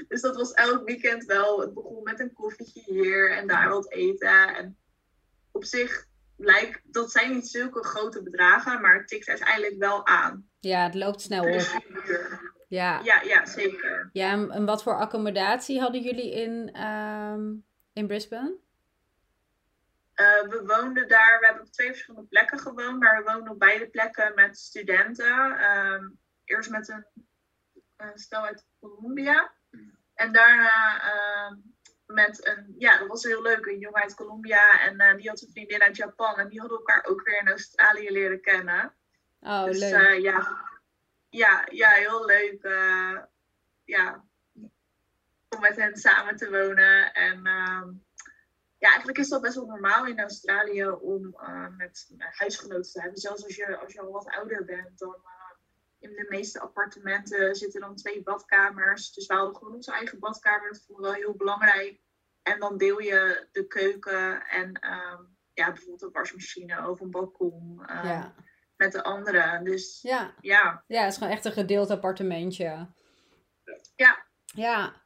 Dus 0.08 0.20
dat 0.20 0.36
was 0.36 0.52
elk 0.52 0.86
weekend 0.86 1.24
wel. 1.24 1.60
Het 1.60 1.74
begon 1.74 2.02
met 2.02 2.20
een 2.20 2.32
koffietje 2.32 2.82
hier 2.84 3.30
en 3.32 3.46
daar 3.46 3.68
wat 3.68 3.92
eten. 3.92 4.56
En 4.56 4.78
op 5.52 5.64
zich 5.64 6.06
lijkt, 6.36 6.80
dat 6.84 7.10
zijn 7.10 7.32
niet 7.32 7.48
zulke 7.48 7.84
grote 7.84 8.22
bedragen, 8.22 8.80
maar 8.80 8.94
het 8.98 9.08
tikt 9.08 9.28
uiteindelijk 9.28 9.78
wel 9.78 10.06
aan. 10.06 10.48
Ja, 10.60 10.84
het 10.84 10.94
loopt 10.94 11.20
snel 11.20 11.44
op. 11.44 11.82
Ja. 12.68 13.00
Ja, 13.02 13.22
ja, 13.22 13.46
zeker. 13.46 14.10
Ja, 14.12 14.48
en 14.48 14.64
wat 14.64 14.82
voor 14.82 14.98
accommodatie 14.98 15.80
hadden 15.80 16.02
jullie 16.02 16.30
in, 16.32 16.82
um, 16.82 17.64
in 17.92 18.06
Brisbane? 18.06 18.56
Uh, 20.20 20.48
we 20.48 20.62
woonden 20.66 21.08
daar, 21.08 21.40
we 21.40 21.46
hebben 21.46 21.64
op 21.64 21.72
twee 21.72 21.88
verschillende 21.88 22.28
plekken 22.28 22.58
gewoond, 22.58 22.98
maar 22.98 23.24
we 23.24 23.32
woonden 23.32 23.52
op 23.52 23.58
beide 23.58 23.88
plekken 23.88 24.34
met 24.34 24.58
studenten. 24.58 25.70
Um, 25.70 26.18
eerst 26.44 26.70
met 26.70 26.88
een, 26.88 27.06
een 27.96 28.18
stel 28.18 28.44
uit 28.44 28.66
Colombia 28.80 29.54
en 30.14 30.32
daarna 30.32 31.04
uh, 31.04 31.56
met 32.06 32.46
een, 32.46 32.74
ja, 32.78 32.98
dat 32.98 33.08
was 33.08 33.22
heel 33.22 33.42
leuk, 33.42 33.66
een 33.66 33.78
jongen 33.78 34.02
uit 34.02 34.14
Colombia 34.14 34.80
en 34.80 35.00
uh, 35.00 35.16
die 35.16 35.28
had 35.28 35.42
een 35.42 35.50
vriendin 35.50 35.82
uit 35.82 35.96
Japan 35.96 36.38
en 36.38 36.48
die 36.48 36.60
hadden 36.60 36.78
elkaar 36.78 37.04
ook 37.04 37.22
weer 37.22 37.40
in 37.40 37.48
Australië 37.48 38.10
leren 38.10 38.40
kennen. 38.40 38.94
Oh, 39.40 39.64
dus, 39.64 39.78
leuk. 39.78 40.20
ja, 40.22 40.68
ja, 41.28 41.66
ja, 41.70 41.88
heel 41.88 42.24
leuk. 42.24 42.62
ja, 43.84 44.24
om 45.48 45.60
met 45.60 45.76
hen 45.76 45.96
samen 45.96 46.36
te 46.36 46.50
wonen 46.50 47.12
en 47.12 47.42
ja, 48.78 48.88
eigenlijk 48.88 49.18
is 49.18 49.28
dat 49.28 49.40
best 49.40 49.54
wel 49.54 49.66
normaal 49.66 50.06
in 50.06 50.20
Australië 50.20 50.88
om 50.88 51.26
uh, 51.26 51.76
met 51.76 52.10
huisgenoten 52.16 52.92
te 52.92 53.00
hebben. 53.00 53.20
Zelfs 53.20 53.44
als 53.44 53.56
je, 53.56 53.76
als 53.78 53.92
je 53.92 54.00
al 54.00 54.12
wat 54.12 54.26
ouder 54.26 54.64
bent, 54.64 54.98
dan 54.98 55.16
uh, 55.24 56.10
in 56.10 56.10
de 56.10 56.26
meeste 56.28 56.60
appartementen 56.60 57.54
zitten 57.54 57.80
dan 57.80 57.96
twee 57.96 58.22
badkamers. 58.22 59.12
Dus 59.12 59.26
we 59.26 59.34
hadden 59.34 59.56
gewoon 59.56 59.74
onze 59.74 59.92
eigen 59.92 60.18
badkamer. 60.18 60.72
Dat 60.72 60.84
vonden 60.86 61.04
we 61.04 61.10
wel 61.10 61.20
heel 61.20 61.36
belangrijk. 61.36 62.00
En 62.42 62.60
dan 62.60 62.76
deel 62.78 63.00
je 63.00 63.48
de 63.52 63.66
keuken 63.66 64.46
en 64.46 64.68
um, 64.68 65.36
ja, 65.52 65.66
bijvoorbeeld 65.66 66.02
een 66.02 66.12
wasmachine 66.12 66.88
of 66.90 67.00
een 67.00 67.10
balkon 67.10 67.82
ja. 67.86 68.34
met 68.76 68.92
de 68.92 69.02
anderen. 69.02 69.64
Dus 69.64 70.02
ja. 70.02 70.34
ja. 70.40 70.84
Ja, 70.86 71.02
het 71.02 71.12
is 71.12 71.18
gewoon 71.18 71.32
echt 71.32 71.44
een 71.44 71.52
gedeeld 71.52 71.90
appartementje. 71.90 72.92
Ja. 73.96 74.24
Ja, 74.44 75.05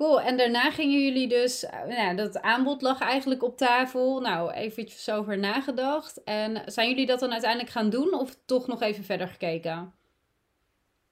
Cool, 0.00 0.20
en 0.20 0.36
daarna 0.36 0.70
gingen 0.70 1.04
jullie 1.04 1.28
dus, 1.28 1.66
nou, 1.86 2.16
dat 2.16 2.40
aanbod 2.40 2.82
lag 2.82 3.00
eigenlijk 3.00 3.42
op 3.42 3.56
tafel. 3.56 4.20
Nou, 4.20 4.50
eventjes 4.50 5.10
over 5.10 5.38
nagedacht. 5.38 6.22
En 6.24 6.62
zijn 6.72 6.88
jullie 6.88 7.06
dat 7.06 7.20
dan 7.20 7.32
uiteindelijk 7.32 7.70
gaan 7.70 7.90
doen 7.90 8.14
of 8.14 8.36
toch 8.44 8.66
nog 8.66 8.82
even 8.82 9.04
verder 9.04 9.28
gekeken? 9.28 9.94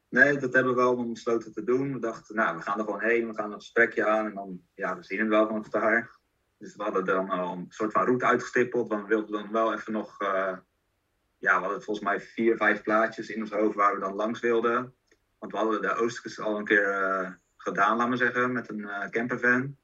Nee, 0.09 0.39
dat 0.39 0.53
hebben 0.53 0.75
we 0.75 0.81
wel 0.81 1.11
besloten 1.11 1.53
te 1.53 1.65
doen. 1.65 1.93
We 1.93 1.99
dachten, 1.99 2.37
nou, 2.37 2.57
we 2.57 2.63
gaan 2.63 2.79
er 2.79 2.85
gewoon 2.85 3.01
heen, 3.01 3.29
we 3.29 3.35
gaan 3.35 3.53
een 3.53 3.59
gesprekje 3.59 4.07
aan 4.07 4.27
en 4.27 4.35
dan, 4.35 4.61
ja, 4.75 4.97
we 4.97 5.03
zien 5.03 5.19
het 5.19 5.29
wel 5.29 5.47
vanaf 5.47 5.69
daar. 5.69 6.11
Dus 6.59 6.77
we 6.77 6.83
hadden 6.83 7.05
dan 7.05 7.31
al 7.31 7.53
een 7.53 7.67
soort 7.69 7.93
van 7.93 8.05
route 8.05 8.27
uitgestippeld, 8.27 8.89
want 8.89 9.03
we 9.03 9.09
wilden 9.09 9.33
dan 9.33 9.53
wel 9.53 9.75
even 9.75 9.93
nog, 9.93 10.23
uh, 10.23 10.57
ja, 11.39 11.57
we 11.57 11.63
hadden 11.63 11.83
volgens 11.83 12.07
mij 12.07 12.21
vier, 12.21 12.57
vijf 12.57 12.83
plaatjes 12.83 13.29
in 13.29 13.41
ons 13.41 13.51
hoofd 13.51 13.77
waar 13.77 13.95
we 13.95 14.01
dan 14.01 14.15
langs 14.15 14.41
wilden. 14.41 14.95
Want 15.39 15.53
we 15.53 15.59
hadden 15.59 15.83
de 15.83 15.95
Oostkust 15.95 16.41
al 16.41 16.59
een 16.59 16.65
keer... 16.65 17.03
Uh, 17.03 17.31
gedaan, 17.59 17.97
laten 17.97 18.11
we 18.11 18.17
zeggen, 18.17 18.53
met 18.53 18.69
een 18.69 18.79
uh, 18.79 19.09
campervan. 19.09 19.77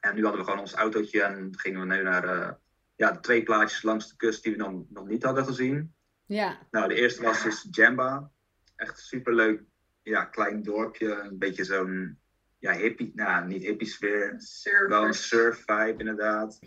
En 0.00 0.14
nu 0.14 0.22
hadden 0.22 0.40
we 0.40 0.46
gewoon 0.46 0.60
ons 0.60 0.74
autootje 0.74 1.22
en 1.22 1.58
gingen 1.58 1.80
we 1.80 1.94
nu 1.94 2.02
naar 2.02 2.24
uh, 2.24 2.50
ja, 2.96 3.12
de 3.12 3.20
twee 3.20 3.42
plaatjes 3.42 3.82
langs 3.82 4.08
de 4.08 4.16
kust 4.16 4.42
die 4.42 4.52
we 4.52 4.58
dan 4.58 4.86
nog 4.88 5.06
niet 5.06 5.22
hadden 5.22 5.44
gezien. 5.44 5.94
Ja. 6.24 6.58
Nou, 6.70 6.88
de 6.88 6.94
eerste 6.94 7.22
was 7.22 7.42
dus 7.42 7.68
Jamba. 7.70 8.30
Echt 8.76 8.98
superleuk, 8.98 9.62
ja, 10.02 10.24
klein 10.24 10.62
dorpje. 10.62 11.20
Een 11.20 11.38
beetje 11.38 11.64
zo'n 11.64 12.18
ja, 12.58 12.72
hippie, 12.72 13.12
nou 13.14 13.46
niet 13.46 13.62
hippie 13.62 13.88
sfeer. 13.88 14.34
Surfers. 14.38 14.88
Wel 14.88 15.04
een 15.04 15.14
surf 15.14 15.64
vibe 15.66 15.98
inderdaad. 15.98 16.58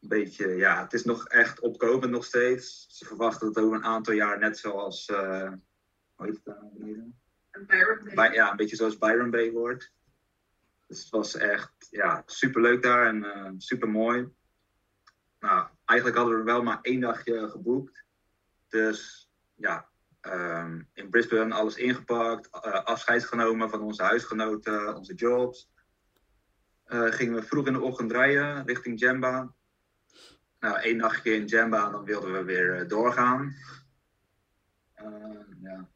Een 0.00 0.08
beetje, 0.08 0.48
ja, 0.48 0.82
het 0.82 0.92
is 0.92 1.04
nog 1.04 1.28
echt 1.28 1.60
opkomend 1.60 2.10
nog 2.10 2.24
steeds. 2.24 2.86
Ze 2.88 3.04
verwachten 3.04 3.48
het 3.48 3.58
over 3.58 3.76
een 3.76 3.84
aantal 3.84 4.14
jaar 4.14 4.38
net 4.38 4.58
zoals, 4.58 5.08
uh, 5.08 5.52
hoe 6.14 6.26
heet 6.26 6.34
het 6.34 6.44
daar 6.44 6.68
beneden? 6.72 7.18
Ja, 8.32 8.50
een 8.50 8.56
beetje 8.56 8.76
zoals 8.76 8.98
Byron 8.98 9.30
Bay 9.30 9.50
wordt. 9.50 9.92
Dus 10.86 11.00
het 11.00 11.10
was 11.10 11.36
echt 11.36 11.72
ja, 11.90 12.22
super 12.26 12.60
leuk 12.60 12.82
daar 12.82 13.06
en 13.06 13.16
uh, 13.16 13.50
super 13.56 13.88
mooi. 13.88 14.28
Nou, 15.40 15.68
eigenlijk 15.84 16.18
hadden 16.18 16.38
we 16.38 16.44
wel 16.44 16.62
maar 16.62 16.78
één 16.82 17.00
dagje 17.00 17.48
geboekt. 17.48 18.04
Dus 18.68 19.30
ja, 19.54 19.88
um, 20.22 20.88
in 20.92 21.10
Brisbane 21.10 21.54
alles 21.54 21.76
ingepakt, 21.76 22.48
uh, 22.66 22.84
afscheid 22.84 23.24
genomen 23.24 23.70
van 23.70 23.80
onze 23.80 24.02
huisgenoten, 24.02 24.96
onze 24.96 25.14
jobs. 25.14 25.70
Uh, 26.86 27.12
gingen 27.12 27.34
we 27.34 27.42
vroeg 27.42 27.66
in 27.66 27.72
de 27.72 27.80
ochtend 27.80 28.12
rijden 28.12 28.66
richting 28.66 28.98
Jamba. 28.98 29.54
Nou, 30.60 30.78
één 30.78 30.96
nachtje 30.96 31.34
in 31.34 31.44
Jamba, 31.44 31.90
dan 31.90 32.04
wilden 32.04 32.32
we 32.32 32.44
weer 32.44 32.88
doorgaan. 32.88 33.54
ja. 35.62 35.88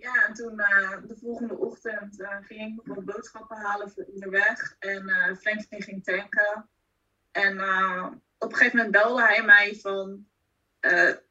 Ja, 0.00 0.26
en 0.26 0.34
toen 0.34 0.60
uh, 0.60 0.96
de 1.06 1.16
volgende 1.16 1.58
ochtend 1.58 2.20
uh, 2.20 2.36
ging 2.40 2.78
ik 2.78 2.86
nog 2.86 3.04
boodschappen 3.04 3.56
halen 3.56 3.90
voor 3.90 4.04
onderweg. 4.04 4.76
En 4.78 5.08
uh, 5.08 5.36
Franklin 5.36 5.82
ging 5.82 6.04
tanken. 6.04 6.68
En 7.30 7.60
op 8.38 8.50
een 8.50 8.56
gegeven 8.56 8.76
moment 8.76 8.96
belde 8.96 9.22
hij 9.22 9.42
mij 9.42 9.74
van... 9.74 10.26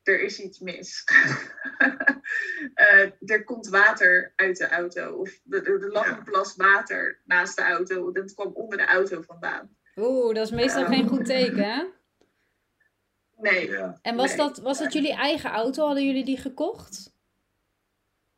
er 0.03 0.21
is 0.21 0.39
iets 0.39 0.59
mis. 0.59 1.03
er 3.25 3.43
komt 3.43 3.67
water 3.67 4.33
uit 4.35 4.57
de 4.57 4.69
auto. 4.69 5.11
Of 5.11 5.39
er, 5.49 5.83
er 5.83 5.91
lag 5.91 6.17
een 6.17 6.23
plas 6.23 6.55
water 6.55 7.21
naast 7.25 7.55
de 7.55 7.61
auto. 7.61 8.11
Dat 8.11 8.33
kwam 8.33 8.51
onder 8.53 8.77
de 8.77 8.85
auto 8.85 9.21
vandaan. 9.21 9.75
Oeh, 9.95 10.35
dat 10.35 10.45
is 10.45 10.51
meestal 10.51 10.85
geen 10.85 11.07
goed 11.07 11.25
teken, 11.25 11.63
hè? 11.63 11.83
Nee. 13.37 13.69
Ja. 13.69 13.99
En 14.01 14.15
was, 14.15 14.27
Nee. 14.27 14.37
dat, 14.37 14.57
was 14.57 14.79
dat 14.79 14.93
jullie 14.93 15.13
eigen 15.13 15.49
auto? 15.49 15.85
Hadden 15.85 16.05
jullie 16.05 16.25
die 16.25 16.37
gekocht? 16.37 17.17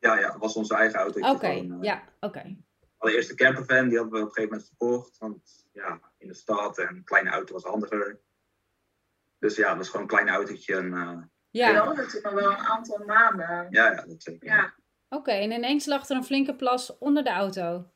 Ja, 0.01 0.19
ja, 0.19 0.31
het 0.31 0.37
was 0.41 0.53
onze 0.53 0.75
eigen 0.75 0.99
auto. 0.99 1.29
Oké, 1.29 1.67
ja, 1.81 2.03
oké. 2.19 2.55
Allereerst 2.97 3.29
de 3.29 3.35
campervan, 3.35 3.87
die 3.89 3.97
hadden 3.97 4.13
we 4.13 4.19
op 4.19 4.25
een 4.27 4.33
gegeven 4.33 4.49
moment 4.49 4.67
verkocht. 4.67 5.17
Want 5.17 5.65
ja, 5.71 5.99
in 6.17 6.27
de 6.27 6.33
stad 6.33 6.77
en 6.77 6.87
een 6.95 7.03
kleine 7.03 7.29
auto 7.29 7.53
was 7.53 7.63
handiger. 7.63 8.19
Dus 9.39 9.55
ja, 9.55 9.67
dat 9.67 9.77
was 9.77 9.87
gewoon 9.89 10.01
een 10.01 10.07
klein 10.07 10.29
autootje. 10.29 10.75
En, 10.75 10.93
eh, 10.93 11.17
We 11.17 11.27
Ja, 11.49 11.73
hadden 11.85 12.07
toen 12.07 12.21
nog 12.21 12.33
wel 12.33 12.51
een 12.51 12.57
aantal 12.57 13.03
maanden. 13.05 13.67
ja, 13.69 13.91
ja, 13.91 14.05
dat 14.05 14.23
zeker. 14.23 14.47
Ja, 14.47 14.73
oké. 15.09 15.31
En 15.31 15.51
ineens 15.51 15.85
lag 15.85 16.09
er 16.09 16.15
een 16.15 16.23
flinke 16.23 16.55
plas 16.55 16.97
onder 16.97 17.23
de 17.23 17.29
auto. 17.31 17.91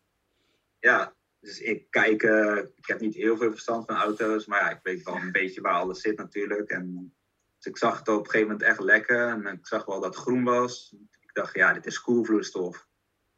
Ja, 0.80 1.14
dus 1.40 1.60
ik 1.60 1.90
kijk, 1.90 2.24
eh, 2.24 2.58
ik 2.76 2.86
heb 2.88 3.00
niet 3.00 3.16
heel 3.16 3.38
veel 3.38 3.52
verstand 3.52 3.86
van 3.86 3.96
auto's, 3.96 4.46
maar 4.46 4.60
ja, 4.62 4.70
ik 4.70 4.80
weet 4.84 5.04
wel 5.04 5.16
een 5.16 5.32
beetje 5.32 5.62
waar 5.62 5.74
alles 5.80 6.02
zit 6.02 6.18
natuurlijk. 6.18 6.70
En, 6.70 7.16
dus 7.58 7.66
ik 7.66 7.78
zag 7.78 8.00
het 8.00 8.08
op 8.08 8.20
een 8.20 8.26
gegeven 8.26 8.48
moment 8.48 8.68
echt 8.68 8.80
lekker 8.80 9.28
en 9.28 9.46
ik 9.46 9.68
zag 9.68 9.86
wel 9.86 10.00
dat 10.00 10.14
het 10.14 10.24
groen 10.24 10.44
was. 10.44 10.96
Dacht, 11.36 11.54
ja, 11.54 11.74
dit 11.74 11.86
is 11.86 12.02
koelvloeistof. 12.02 12.88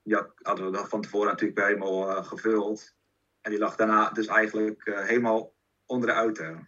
Die 0.04 0.16
had- 0.16 0.34
hadden 0.42 0.72
we 0.72 0.86
van 0.86 1.02
tevoren 1.02 1.28
natuurlijk 1.28 1.60
wel 1.60 1.68
helemaal 1.68 2.10
eh, 2.10 2.26
gevuld. 2.26 2.96
En 3.42 3.52
die 3.52 3.60
lag 3.60 3.76
daarna 3.76 4.10
dus 4.10 4.28
eigenlijk 4.28 4.86
eh, 4.86 5.06
helemaal 5.06 5.54
onder 5.86 6.08
de 6.08 6.14
auto. 6.14 6.66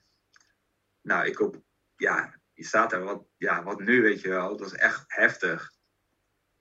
Nou, 1.02 1.26
ik 1.26 1.40
op, 1.40 1.62
ja, 1.96 2.40
die 2.54 2.66
staat 2.66 2.94
er, 2.94 3.04
wat, 3.04 3.26
ja, 3.38 3.64
wat 3.64 3.80
nu, 3.80 4.02
weet 4.02 4.22
je 4.22 4.30
wel. 4.30 4.58
Dat 4.58 4.68
is 4.68 4.74
echt 4.74 5.04
heftig. 5.08 5.72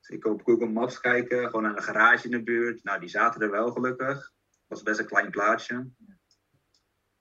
Dus 0.01 0.09
ik 0.09 0.25
op 0.25 0.43
Google 0.45 0.69
Maps 0.69 1.01
kijken, 1.01 1.45
gewoon 1.45 1.63
naar 1.63 1.77
een 1.77 1.83
garage 1.83 2.25
in 2.25 2.31
de 2.31 2.43
buurt. 2.43 2.85
Nou, 2.85 3.01
die 3.01 3.09
zaten 3.09 3.41
er 3.41 3.51
wel 3.51 3.71
gelukkig. 3.73 4.33
was 4.67 4.83
best 4.83 4.99
een 4.99 5.07
klein 5.07 5.31
plaatsje. 5.31 5.89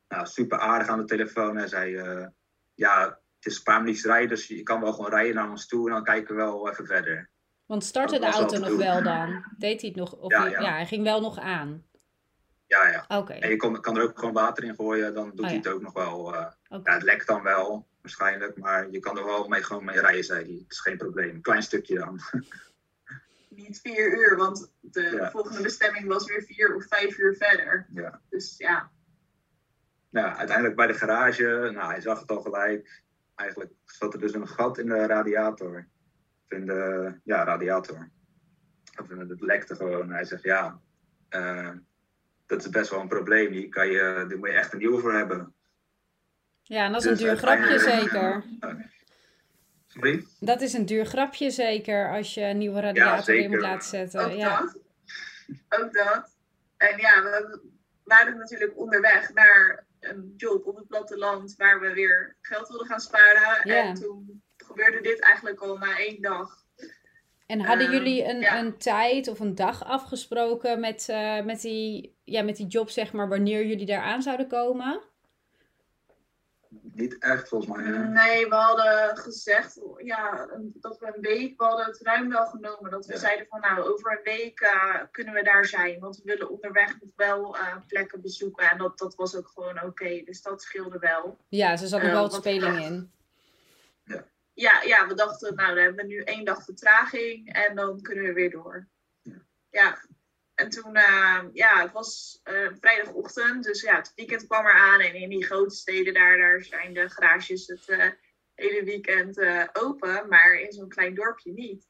Nou, 0.07 0.25
super 0.25 0.59
aardig 0.59 0.87
aan 0.87 0.99
de 0.99 1.05
telefoon. 1.05 1.57
Hij 1.57 1.67
zei, 1.67 1.95
eh, 1.95 2.27
ja, 2.73 3.21
het 3.35 3.45
is 3.45 3.63
minuutjes 3.65 4.05
rijden, 4.05 4.29
dus 4.29 4.47
je 4.47 4.63
kan 4.63 4.81
wel 4.81 4.93
gewoon 4.93 5.09
rijden 5.09 5.35
naar 5.35 5.49
ons 5.49 5.67
toe 5.67 5.87
en 5.87 5.93
dan 5.93 6.03
kijken 6.03 6.35
we 6.35 6.41
wel 6.41 6.69
even 6.69 6.85
verder. 6.85 7.29
Want 7.67 7.83
startte 7.83 8.19
de 8.19 8.25
auto 8.25 8.57
nog 8.59 8.75
wel 8.77 9.03
dan? 9.03 9.43
Deed 9.57 9.81
hij 9.81 9.89
het 9.89 9.99
nog? 9.99 10.13
Of 10.13 10.31
Ja, 10.31 10.41
hij- 10.41 10.49
ja. 10.51 10.61
ja, 10.61 10.71
hij 10.71 10.85
ging 10.85 11.03
wel 11.03 11.21
nog 11.21 11.39
aan. 11.39 11.85
Ja, 12.67 12.87
ja. 12.89 13.05
Oké, 13.17 13.33
En 13.33 13.49
je 13.49 13.55
kan, 13.55 13.81
kan 13.81 13.97
er 13.97 14.03
ook 14.03 14.19
gewoon 14.19 14.33
water 14.33 14.63
in 14.63 14.75
gooien, 14.75 15.13
dan 15.13 15.29
doet 15.29 15.39
Oh, 15.39 15.45
hij 15.45 15.53
ja. 15.53 15.57
het 15.59 15.67
ook 15.67 15.81
nog 15.81 15.93
wel. 15.93 16.35
eh, 16.35 16.51
ja, 16.83 16.93
het 16.93 17.03
lekt 17.03 17.27
dan 17.27 17.43
wel, 17.43 17.87
waarschijnlijk, 18.01 18.57
maar 18.57 18.89
je 18.91 18.99
kan 18.99 19.17
er 19.17 19.25
wel 19.25 19.47
mee, 19.47 19.63
gewoon 19.63 19.85
mee 19.85 19.99
rijden, 19.99 20.23
zei 20.23 20.43
hij. 20.43 20.53
Het 20.53 20.71
is 20.71 20.79
geen 20.79 20.97
probleem. 20.97 21.29
Een 21.35 21.41
klein 21.41 21.63
stukje 21.63 21.97
dan. 21.99 22.19
niet 23.49 23.79
vier 23.81 24.17
uur, 24.17 24.37
want 24.37 24.71
de 24.81 25.01
Ja. 25.01 25.31
volgende 25.31 25.61
bestemming 25.61 26.07
was 26.07 26.25
weer 26.25 26.43
vier 26.43 26.75
of 26.75 26.85
vijf 26.87 27.17
uur 27.17 27.35
verder. 27.35 27.85
Ja. 27.89 28.21
Dus 28.29 28.55
ja, 28.57 28.89
Nou, 30.09 30.35
uiteindelijk 30.35 30.75
bij 30.75 30.87
de 30.87 30.93
garage, 30.93 31.69
nou, 31.73 31.91
hij 31.91 32.01
zag 32.01 32.19
het 32.19 32.31
al 32.31 32.41
gelijk. 32.41 33.01
Eigenlijk 33.35 33.71
zat 33.85 34.13
er 34.13 34.19
dus 34.19 34.33
een 34.33 34.47
gat 34.47 34.77
in 34.77 34.85
de 34.87 35.05
radiator. 35.05 35.87
Of 36.49 36.57
in 36.57 36.65
de, 36.65 37.13
ja, 37.23 37.43
radiator. 37.43 38.09
Of 39.01 39.09
in 39.09 39.19
het 39.19 39.41
lekte 39.41 39.75
gewoon. 39.75 40.11
Hij 40.11 40.25
zegt, 40.25 40.43
ja, 40.43 40.79
eh, 41.29 41.71
dat 42.45 42.59
is 42.61 42.69
best 42.69 42.89
wel 42.89 42.99
een 42.99 43.07
probleem. 43.07 43.51
Hier, 43.51 43.69
kan 43.69 43.87
je, 43.87 44.25
daar 44.27 44.37
moet 44.37 44.49
je 44.49 44.55
echt 44.55 44.73
een 44.73 44.79
nieuwe 44.79 44.99
voor 44.99 45.13
hebben. 45.13 45.53
Ja, 46.63 46.85
en 46.85 46.91
dat 46.91 47.01
is 47.01 47.07
een 47.07 47.17
Dus 47.17 47.25
duur 47.25 47.37
grapje 47.37 47.79
zeker. 47.79 48.43
Sorry? 49.87 50.25
Dat 50.39 50.61
is 50.61 50.73
een 50.73 50.85
duur 50.85 51.05
grapje 51.05 51.51
zeker 51.51 52.11
als 52.11 52.33
je 52.33 52.41
een 52.41 52.57
nieuwe 52.57 52.79
radiator 52.79 53.35
in 53.35 53.49
moet 53.49 53.61
laten 53.61 53.87
zetten. 53.89 54.25
ook 54.25 54.31
Ja. 54.31 54.59
dat. 54.59 54.79
Ook 55.69 55.93
dat. 55.93 56.35
En 56.77 56.97
ja, 56.97 57.23
we 57.23 57.59
waren 58.03 58.37
natuurlijk 58.37 58.77
onderweg 58.77 59.33
naar 59.33 59.85
een 59.99 60.33
job 60.37 60.65
op 60.65 60.75
het 60.75 60.87
platteland 60.87 61.55
waar 61.55 61.79
we 61.79 61.93
weer 61.93 62.35
geld 62.41 62.67
wilden 62.67 62.87
gaan 62.87 62.99
sparen. 62.99 63.67
Ja. 63.69 63.83
En 63.83 63.93
toen 63.93 64.36
gebeurde 64.77 65.01
dit 65.09 65.19
eigenlijk 65.21 65.59
al 65.61 65.77
na 65.77 65.97
één 65.97 66.21
dag. 66.21 66.65
En 67.45 67.59
hadden 67.59 67.85
Ehm, 67.85 67.95
jullie 67.95 68.23
een, 68.25 68.39
ja. 68.39 68.59
een 68.59 68.77
tijd 68.77 69.27
of 69.27 69.39
een 69.39 69.55
dag 69.55 69.83
afgesproken 69.83 70.79
met, 70.79 71.09
eh, 71.09 71.43
met, 71.43 71.61
die, 71.61 72.15
ja, 72.23 72.41
met 72.43 72.55
die 72.55 72.67
job, 72.67 72.89
zeg 72.89 73.13
maar, 73.13 73.29
wanneer 73.29 73.65
jullie 73.65 73.85
daar 73.85 74.01
aan 74.01 74.21
zouden 74.21 74.47
komen? 74.47 75.01
Niet 76.69 77.17
echt, 77.19 77.47
volgens 77.49 77.71
mij. 77.75 77.85
hè? 77.85 78.03
Nee, 78.07 78.47
we 78.47 78.55
hadden 78.55 79.17
gezegd 79.17 79.79
ja, 80.03 80.47
dat 80.73 80.99
we 80.99 81.11
een 81.15 81.21
week, 81.21 81.57
we 81.57 81.63
hadden 81.63 81.85
het 81.85 81.99
ruim 82.01 82.29
wel 82.29 82.45
genomen. 82.45 82.91
Dat 82.91 83.05
we 83.05 83.13
Ja. 83.13 83.19
zeiden 83.19 83.47
van 83.49 83.59
nou, 83.59 83.79
over 83.91 84.11
een 84.11 84.23
week 84.23 84.59
eh, 84.59 84.95
kunnen 85.11 85.33
we 85.33 85.43
daar 85.43 85.65
zijn. 85.65 85.99
Want 85.99 86.15
we 86.17 86.21
willen 86.25 86.49
onderweg 86.49 86.87
nog 87.01 87.09
wel 87.15 87.55
eh, 87.57 87.75
plekken 87.87 88.21
bezoeken. 88.21 88.69
En 88.69 88.77
dat, 88.77 88.97
dat 88.97 89.15
was 89.15 89.35
ook 89.35 89.47
gewoon 89.53 89.83
oké. 89.83 90.21
Dus 90.25 90.41
dat 90.41 90.61
scheelde 90.61 90.99
wel. 90.99 91.37
Ja, 91.49 91.77
ze 91.77 91.87
zat 91.87 91.99
nog 91.99 92.09
Eh, 92.09 92.15
wel 92.15 92.23
wat 92.29 92.33
speling 92.33 92.79
in. 92.85 93.11
Ja, 94.57 94.81
ja, 94.81 95.07
we 95.07 95.13
dachten 95.13 95.55
nou, 95.55 95.75
dan 95.75 95.83
hebben 95.83 96.05
we 96.05 96.13
nu 96.13 96.21
één 96.21 96.45
dag 96.45 96.63
vertraging. 96.63 97.53
En 97.53 97.75
dan 97.75 98.01
kunnen 98.01 98.23
we 98.23 98.33
weer 98.33 98.51
door. 98.51 98.87
Ja. 99.21 99.45
Ja. 99.69 100.05
En 100.53 100.69
toen, 100.69 100.95
eh, 100.95 101.43
ja, 101.53 101.81
het 101.81 101.91
was 101.91 102.39
eh, 102.43 102.69
vrijdagochtend. 102.79 103.63
Dus 103.63 103.81
ja, 103.81 103.95
het 103.95 104.11
weekend 104.15 104.47
kwam 104.47 104.65
eraan. 104.65 104.99
En 104.99 105.13
in 105.13 105.29
die 105.29 105.45
grote 105.45 105.75
steden 105.75 106.13
daar, 106.13 106.37
daar 106.37 106.63
zijn 106.63 106.93
de 106.93 107.09
garages 107.09 107.67
het 107.67 107.89
eh, 107.89 108.09
hele 108.53 108.83
weekend 108.83 109.37
eh, 109.37 109.63
open. 109.73 110.27
Maar 110.27 110.53
in 110.53 110.71
zo'n 110.71 110.89
klein 110.89 111.15
dorpje 111.15 111.51
niet. 111.51 111.87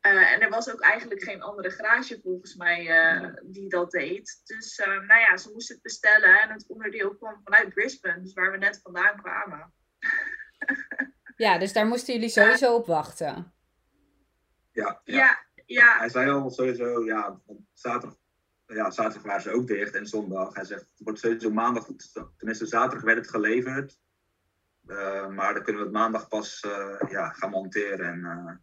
En 0.00 0.40
er 0.40 0.50
was 0.50 0.72
ook 0.72 0.80
eigenlijk 0.80 1.22
geen 1.22 1.42
andere 1.42 1.70
garage 1.70 2.20
volgens 2.22 2.54
mij 2.54 2.82
die 3.42 3.68
dat 3.68 3.90
deed. 3.90 4.40
Dus 4.44 4.76
nou 4.76 5.20
ja, 5.20 5.36
ze 5.36 5.50
moesten 5.52 5.74
het 5.74 5.84
bestellen. 5.84 6.40
En 6.40 6.50
het 6.50 6.68
onderdeel 6.68 7.16
kwam 7.16 7.40
vanuit 7.44 7.74
Brisbane, 7.74 8.22
dus 8.22 8.32
waar 8.32 8.50
we 8.50 8.58
net 8.58 8.80
vandaan 8.82 9.22
kwamen. 9.22 9.72
Ja, 11.40 11.58
dus 11.58 11.72
daar 11.72 11.86
moesten 11.86 12.14
jullie 12.14 12.28
sowieso 12.28 12.74
op 12.74 12.86
wachten. 12.86 13.52
Ja, 14.72 15.00
ja. 15.04 15.16
Ja, 15.16 15.44
ja, 15.66 15.98
Hij 15.98 16.08
zei 16.08 16.30
al 16.30 16.50
sowieso, 16.50 17.04
ja, 17.04 17.40
zaterdag, 17.72 18.18
ja, 18.66 18.90
zaterdag 18.90 19.22
waren 19.22 19.42
ze 19.42 19.52
ook 19.52 19.66
dicht 19.66 19.94
en 19.94 20.06
zondag. 20.06 20.54
Hij 20.54 20.64
zegt, 20.64 20.80
het 20.80 21.00
wordt 21.04 21.18
sowieso 21.18 21.50
maandag, 21.50 21.88
tenminste 22.36 22.66
zaterdag 22.66 23.02
werd 23.02 23.18
het 23.18 23.28
geleverd. 23.28 23.98
Eh, 24.86 25.28
maar 25.28 25.54
dan 25.54 25.62
kunnen 25.62 25.82
we 25.82 25.88
het 25.88 25.96
maandag 25.96 26.28
pas 26.28 26.60
eh, 26.60 27.10
ja, 27.10 27.28
gaan 27.28 27.50
monteren. 27.50 28.06
En, 28.06 28.24
eh, 28.24 28.54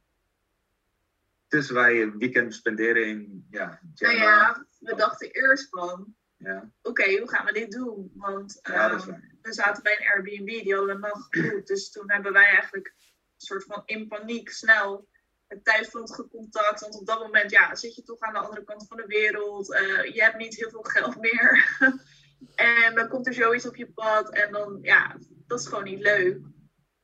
dus 1.47 1.69
wij 1.69 2.01
een 2.01 2.17
weekend 2.17 2.53
spenderen 2.53 3.07
in 3.07 3.47
ja, 3.49 3.79
nou 3.95 4.15
ja, 4.15 4.65
we 4.79 4.95
dachten 4.95 5.31
eerst 5.31 5.69
van, 5.69 6.15
ja, 6.35 6.71
oké, 6.81 7.17
hoe 7.17 7.29
gaan 7.29 7.45
we 7.45 7.53
dit 7.53 7.71
doen? 7.71 8.11
Want 8.15 8.59
ja, 8.61 8.87
dat 8.87 8.99
is 8.99 9.07
ehm, 9.07 9.11
waar. 9.11 9.37
We 9.47 9.53
zaten 9.53 9.83
bij 9.83 9.97
een 9.99 10.07
Airbnb, 10.07 10.63
die 10.63 10.75
hadden 10.75 11.01
we 11.01 11.07
nog 11.07 11.27
geboekt. 11.29 11.67
Dus 11.67 11.91
toen 11.91 12.12
hebben 12.12 12.33
wij 12.33 12.45
eigenlijk 12.45 12.88
een 12.88 13.45
soort 13.45 13.63
van 13.63 13.81
in 13.86 14.07
paniek 14.07 14.49
snel 14.49 15.07
het 15.47 15.63
thuisfront 15.63 16.13
gecontact. 16.13 16.79
Want 16.79 16.99
op 16.99 17.05
dat 17.05 17.19
moment 17.19 17.51
ja, 17.51 17.75
zit 17.75 17.95
je 17.95 18.03
toch 18.03 18.19
aan 18.19 18.33
de 18.33 18.39
andere 18.39 18.63
kant 18.63 18.88
van 18.88 18.97
de 18.97 19.05
wereld. 19.05 19.73
eh, 19.73 20.13
je 20.13 20.21
hebt 20.21 20.38
niet 20.38 20.55
heel 20.55 20.69
veel 20.69 20.83
geld 20.83 21.19
meer. 21.19 21.77
en 22.55 22.95
dan 22.95 23.10
komt 23.10 23.27
er 23.27 23.33
zoiets 23.33 23.67
op 23.67 23.75
je 23.75 23.91
pad. 23.91 24.29
En 24.29 24.51
dan, 24.51 24.79
ja, 24.81 25.17
dat 25.47 25.60
is 25.60 25.67
gewoon 25.67 25.83
niet 25.83 26.01
leuk. 26.01 26.39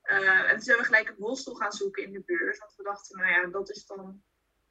Eh, 0.01 0.49
en 0.49 0.51
toen 0.51 0.61
zijn 0.61 0.77
we 0.77 0.83
gelijk 0.83 1.09
een 1.09 1.15
hostel 1.17 1.55
gaan 1.55 1.71
zoeken 1.71 2.03
in 2.03 2.13
de 2.13 2.23
buurt. 2.25 2.57
Want 2.57 2.75
we 2.75 2.83
dachten, 2.83 3.17
nou 3.17 3.31
ja, 3.31 3.47
dat 3.47 3.69
is 3.69 3.85
dan 3.85 4.23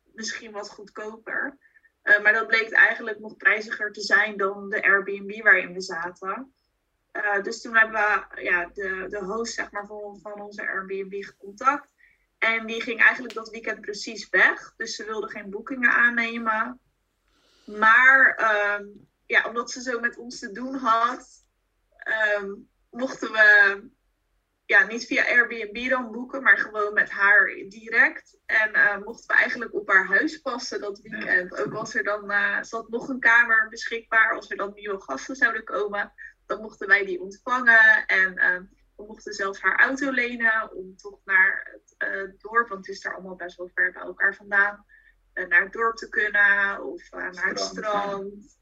misschien 0.02 0.52
wat 0.52 0.70
goedkoper. 0.70 1.58
Eh, 2.02 2.22
maar 2.22 2.32
dat 2.32 2.46
bleek 2.46 2.70
eigenlijk 2.70 3.18
nog 3.18 3.36
prijziger 3.36 3.92
te 3.92 4.00
zijn 4.00 4.36
dan 4.36 4.68
de 4.68 4.82
Airbnb 4.82 5.42
waarin 5.42 5.72
we 5.72 5.80
zaten. 5.80 6.54
Eh, 7.12 7.42
dus 7.42 7.60
toen 7.60 7.76
hebben 7.76 8.00
we 8.00 8.42
ja, 8.42 8.70
de, 8.72 9.06
de 9.08 9.24
host 9.24 9.54
zeg 9.54 9.70
maar, 9.70 9.86
van, 9.86 10.18
van 10.22 10.40
onze 10.40 10.68
Airbnb 10.68 11.24
gecontact. 11.24 11.94
En 12.38 12.66
die 12.66 12.82
ging 12.82 13.00
eigenlijk 13.00 13.34
dat 13.34 13.50
weekend 13.50 13.80
precies 13.80 14.28
weg. 14.28 14.74
Dus 14.76 14.96
ze 14.96 15.04
wilde 15.04 15.28
geen 15.28 15.50
boekingen 15.50 15.90
aannemen. 15.90 16.80
Maar 17.64 18.34
ehm, 18.34 18.84
ja, 19.26 19.48
omdat 19.48 19.70
ze 19.70 19.82
zo 19.82 20.00
met 20.00 20.16
ons 20.16 20.38
te 20.38 20.52
doen 20.52 20.74
had, 20.74 21.44
ehm, 21.96 22.50
mochten 22.90 23.32
we 23.32 23.80
ja, 24.64 24.86
niet 24.86 25.06
via 25.06 25.24
Airbnb 25.24 25.88
dan 25.88 26.12
boeken, 26.12 26.42
maar 26.42 26.58
gewoon 26.58 26.92
met 26.92 27.10
haar 27.10 27.46
direct. 27.68 28.38
En 28.46 28.70
uh, 28.72 28.98
mochten 28.98 29.26
we 29.26 29.34
eigenlijk 29.34 29.74
op 29.74 29.88
haar 29.88 30.06
huis 30.06 30.38
passen 30.38 30.80
dat 30.80 30.98
weekend. 30.98 31.58
Ook 31.58 31.74
als 31.74 31.94
er 31.94 32.04
dan 32.04 32.30
uh, 32.30 32.62
zat 32.62 32.88
nog 32.88 33.08
een 33.08 33.20
kamer 33.20 33.68
beschikbaar, 33.68 34.34
als 34.34 34.50
er 34.50 34.56
dan 34.56 34.72
nieuwe 34.74 35.00
gasten 35.00 35.36
zouden 35.36 35.64
komen, 35.64 36.12
dan 36.46 36.60
mochten 36.60 36.88
wij 36.88 37.04
die 37.04 37.20
ontvangen. 37.20 38.06
En 38.06 38.32
uh, 38.38 38.60
we 38.96 39.04
mochten 39.06 39.32
zelfs 39.32 39.60
haar 39.60 39.80
auto 39.80 40.10
lenen 40.10 40.72
om 40.72 40.96
toch 40.96 41.20
naar 41.24 41.78
het 41.98 42.40
dorp, 42.40 42.68
want 42.68 42.86
het 42.86 42.96
is 42.96 43.02
daar 43.02 43.14
allemaal 43.14 43.36
best 43.36 43.56
wel 43.56 43.70
ver 43.74 43.92
bij 43.92 44.02
elkaar 44.02 44.34
vandaan, 44.34 44.86
naar 45.34 45.62
het 45.62 45.72
dorp 45.72 45.96
te 45.96 46.08
kunnen 46.08 46.84
of 46.84 47.10
naar 47.10 47.48
het 47.48 47.60
strand. 47.60 48.60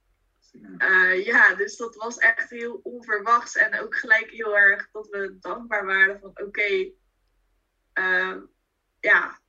Ja, 1.24 1.54
dus 1.54 1.76
dat 1.76 1.94
was 1.94 2.18
echt 2.18 2.50
heel 2.50 2.80
onverwachts. 2.82 3.56
En 3.56 3.80
ook 3.80 3.96
gelijk 3.96 4.30
heel 4.30 4.56
erg 4.56 4.90
dat 4.90 5.08
we 5.08 5.36
dankbaar 5.40 5.86
waren 5.86 6.20
van 6.20 6.30
oké, 6.30 6.42
okay, 6.42 6.94
ja, 9.00 9.39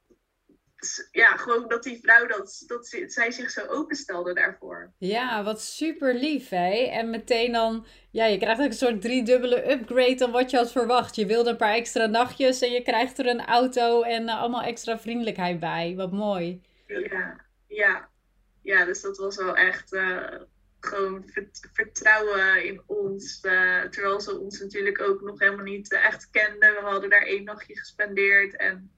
ja, 1.12 1.38
gewoon 1.38 1.68
dat 1.68 1.84
die 1.84 2.00
vrouw, 2.02 2.28
dat, 2.28 2.64
dat 2.68 2.88
zij 3.08 3.32
zich 3.32 3.50
zo 3.50 3.66
openstelde 3.66 4.34
daarvoor. 4.34 4.94
Ja, 4.98 5.44
wat 5.44 5.62
super 5.62 6.16
lief 6.16 6.50
hè. 6.50 6.74
En 6.74 7.10
meteen 7.10 7.52
dan, 7.52 7.86
ja, 8.12 8.26
je 8.26 8.38
krijgt 8.38 8.62
ook 8.62 8.66
een 8.66 8.74
soort 8.74 9.02
driedubbele 9.02 9.72
upgrade 9.72 10.16
dan 10.16 10.32
wat 10.32 10.50
je 10.50 10.58
had 10.58 10.72
verwacht. 10.72 11.16
Je 11.16 11.26
wilde 11.26 11.50
een 11.50 11.58
paar 11.58 11.74
extra 11.74 12.06
nachtjes 12.06 12.62
en 12.62 12.72
je 12.72 12.82
krijgt 12.82 13.20
er 13.20 13.28
een 13.28 13.46
auto 13.46 14.02
en 14.02 14.24
uh, 14.24 14.40
allemaal 14.40 14.64
extra 14.64 15.00
vriendelijkheid 15.00 15.60
bij. 15.60 15.94
Wat 15.96 16.12
mooi. 16.12 16.62
Ja, 16.88 17.46
ja. 17.68 18.10
Ja, 18.64 18.86
dus 18.86 19.02
dat 19.02 19.18
was 19.18 19.36
wel 19.36 19.56
echt 19.56 19.96
gewoon 20.80 21.26
vertrouwen 21.74 22.66
in 22.66 22.82
ons. 22.86 23.40
Uh, 23.42 23.82
terwijl 23.82 24.22
ze 24.22 24.40
ons 24.40 24.60
natuurlijk 24.60 25.02
ook 25.02 25.22
nog 25.22 25.40
helemaal 25.40 25.66
niet 25.66 25.92
echt 25.92 26.30
kenden. 26.30 26.74
We 26.74 26.82
hadden 26.82 27.10
daar 27.10 27.26
één 27.26 27.44
nachtje 27.44 27.78
gespendeerd. 27.78 28.56
En 28.56 28.92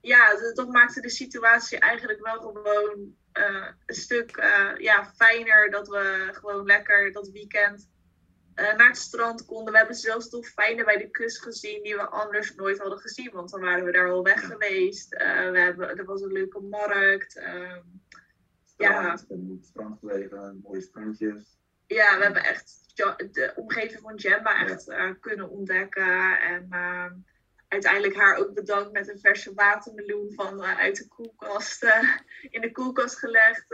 ja, 0.00 0.36
dat, 0.36 0.56
dat 0.56 0.68
maakte 0.68 1.00
de 1.00 1.10
situatie 1.10 1.78
eigenlijk 1.78 2.20
wel 2.20 2.40
gewoon 2.40 3.14
uh, 3.32 3.66
een 3.86 3.94
stuk 3.94 4.36
ja, 4.78 5.12
fijner. 5.16 5.70
Dat 5.70 5.88
we 5.88 6.28
gewoon 6.32 6.66
lekker 6.66 7.12
dat 7.12 7.28
weekend 7.28 7.88
naar 8.54 8.86
het 8.86 8.96
strand 8.96 9.44
konden. 9.44 9.72
We 9.72 9.78
hebben 9.78 9.96
zelfs 9.96 10.30
dolfijnen 10.30 10.84
bij 10.84 10.96
de 10.96 11.10
kust 11.10 11.42
gezien 11.42 11.82
die 11.82 11.94
we 11.94 12.08
anders 12.08 12.54
nooit 12.54 12.78
hadden 12.78 12.98
gezien. 12.98 13.30
Want 13.32 13.50
dan 13.50 13.60
waren 13.60 13.84
we 13.84 13.92
daar 13.92 14.10
al 14.10 14.22
weg 14.22 14.46
geweest. 14.46 15.08
we 15.08 15.58
hebben, 15.58 15.96
er 15.96 16.04
was 16.04 16.20
een 16.20 16.32
leuke 16.32 16.60
markt. 16.60 17.36
Ehm, 17.36 17.80
ja. 18.76 19.10
Het 19.10 19.64
strand 19.64 19.98
gelegen, 19.98 20.60
mooie 20.62 20.80
strandjes. 20.80 21.58
Ja, 21.86 22.16
we 22.16 22.22
hebben 22.22 22.44
echt 22.44 22.80
de 23.32 23.52
omgeving 23.56 24.00
van 24.00 24.14
Jemba 24.14 24.66
echt 24.66 24.94
kunnen 25.20 25.50
ontdekken. 25.50 26.40
En 26.40 26.66
uh, 26.70 27.10
uiteindelijk 27.70 28.16
haar 28.16 28.36
ook 28.36 28.54
bedankt 28.54 28.92
met 28.92 29.08
een 29.08 29.18
verse 29.18 29.54
watermeloen 29.54 30.32
van 30.34 30.62
uh, 30.62 30.78
uit 30.78 30.96
de 30.96 31.08
koelkast. 31.08 31.82
Eh, 31.82 32.08
in 32.40 32.60
de 32.60 32.72
koelkast 32.72 33.18
gelegd. 33.18 33.66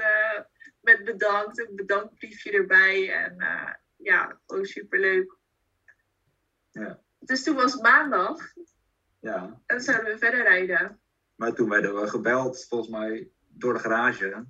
met 0.81 1.05
bedankt, 1.05 1.59
een 1.59 1.77
bedankbriefje 1.77 2.53
erbij. 2.53 3.13
En 3.13 3.37
ja, 3.97 4.41
gewoon 4.47 4.65
superleuk. 4.65 5.37
Ja. 6.71 7.01
Dus 7.19 7.43
toen 7.43 7.55
was 7.55 7.77
maandag. 7.77 8.53
Ja. 9.21 9.61
En 9.67 9.81
zouden 9.81 10.13
we 10.13 10.19
verder 10.19 10.43
rijden. 10.43 11.01
Maar 11.35 11.53
toen 11.53 11.69
werden 11.69 12.01
we 12.01 12.09
gebeld, 12.09 12.67
volgens 12.69 12.91
mij, 12.91 13.31
door 13.49 13.73
de 13.73 13.79
garage. 13.79 14.47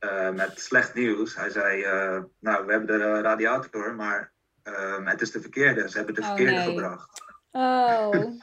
Uh, 0.00 0.30
met 0.30 0.60
slecht 0.60 0.94
nieuws. 0.94 1.36
Hij 1.36 1.50
zei, 1.50 1.80
uh, 1.80 2.24
nou, 2.38 2.66
we 2.66 2.72
hebben 2.72 2.98
de 2.98 3.20
radiator, 3.20 3.94
maar 3.94 4.32
uh, 4.64 5.06
het 5.06 5.20
is 5.20 5.30
de 5.30 5.40
verkeerde. 5.40 5.88
Ze 5.88 5.96
hebben 5.96 6.14
de 6.14 6.20
oh, 6.20 6.26
verkeerde 6.26 6.52
nee. 6.52 6.68
gebracht. 6.68 7.25
Oh. 7.56 8.40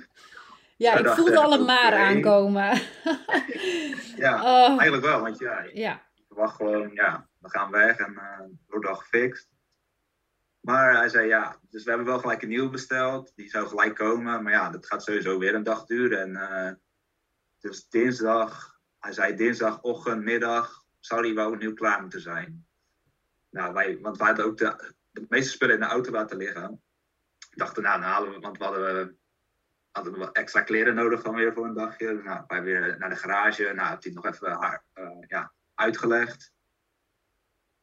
Ja, 0.77 0.97
ik 0.97 1.07
voelde 1.07 1.39
al 1.39 1.53
een 1.53 1.65
maar 1.65 1.93
aankomen. 1.93 2.71
ja, 4.23 4.41
oh. 4.51 4.79
eigenlijk 4.79 5.05
wel. 5.05 5.21
Want 5.21 5.39
ja, 5.39 5.63
ja. 5.73 6.01
je 6.13 6.23
verwacht 6.27 6.55
gewoon, 6.55 6.89
ja, 6.93 7.27
we 7.39 7.49
gaan 7.49 7.71
weg 7.71 7.97
en 7.97 8.19
wordt 8.67 8.87
al 8.87 8.95
gefixt. 8.95 9.49
Maar 10.59 10.95
hij 10.97 11.09
zei, 11.09 11.27
ja, 11.27 11.57
dus 11.69 11.83
we 11.83 11.89
hebben 11.89 12.07
wel 12.07 12.19
gelijk 12.19 12.41
een 12.41 12.49
nieuw 12.49 12.69
besteld. 12.69 13.31
Die 13.35 13.49
zou 13.49 13.67
gelijk 13.67 13.95
komen. 13.95 14.43
Maar 14.43 14.53
ja, 14.53 14.69
dat 14.69 14.85
gaat 14.85 15.03
sowieso 15.03 15.39
weer 15.39 15.55
een 15.55 15.63
dag 15.63 15.85
duren. 15.85 16.37
En 16.37 16.81
dus 17.59 17.87
dinsdag, 17.89 18.79
hij 18.99 19.11
zei 19.11 19.35
dinsdagochtend, 19.35 20.23
middag, 20.23 20.83
zou 20.99 21.21
die 21.21 21.33
wel 21.33 21.53
nieuw 21.53 21.73
klaar 21.73 22.01
moeten 22.01 22.21
zijn. 22.21 22.65
Nou, 23.49 23.73
wij, 23.73 23.99
want 24.01 24.17
wij 24.17 24.27
hadden 24.27 24.45
ook 24.45 24.57
de, 24.57 24.93
de 25.11 25.25
meeste 25.29 25.51
spullen 25.51 25.75
in 25.75 25.81
de 25.81 25.87
auto 25.87 26.11
laten 26.11 26.37
liggen. 26.37 26.81
Dachten, 27.55 27.83
nou, 27.83 28.01
dan 28.01 28.09
halen 28.09 28.31
we, 28.33 28.39
want 28.39 28.57
we 28.57 28.63
hadden, 28.63 29.19
hadden 29.91 30.19
we 30.19 30.31
extra 30.31 30.61
kleren 30.61 30.95
nodig 30.95 31.21
dan 31.21 31.35
weer 31.35 31.53
voor 31.53 31.65
een 31.65 31.73
dagje. 31.73 32.13
Nou, 32.13 32.43
wij 32.47 32.63
weer 32.63 32.95
naar 32.99 33.09
de 33.09 33.15
garage. 33.15 33.63
Nou, 33.63 33.87
had 33.87 34.03
hij 34.03 34.13
nog 34.13 34.25
even 34.25 34.51
haar, 34.51 34.85
uh, 34.93 35.09
ja, 35.27 35.53
uitgelegd. 35.75 36.51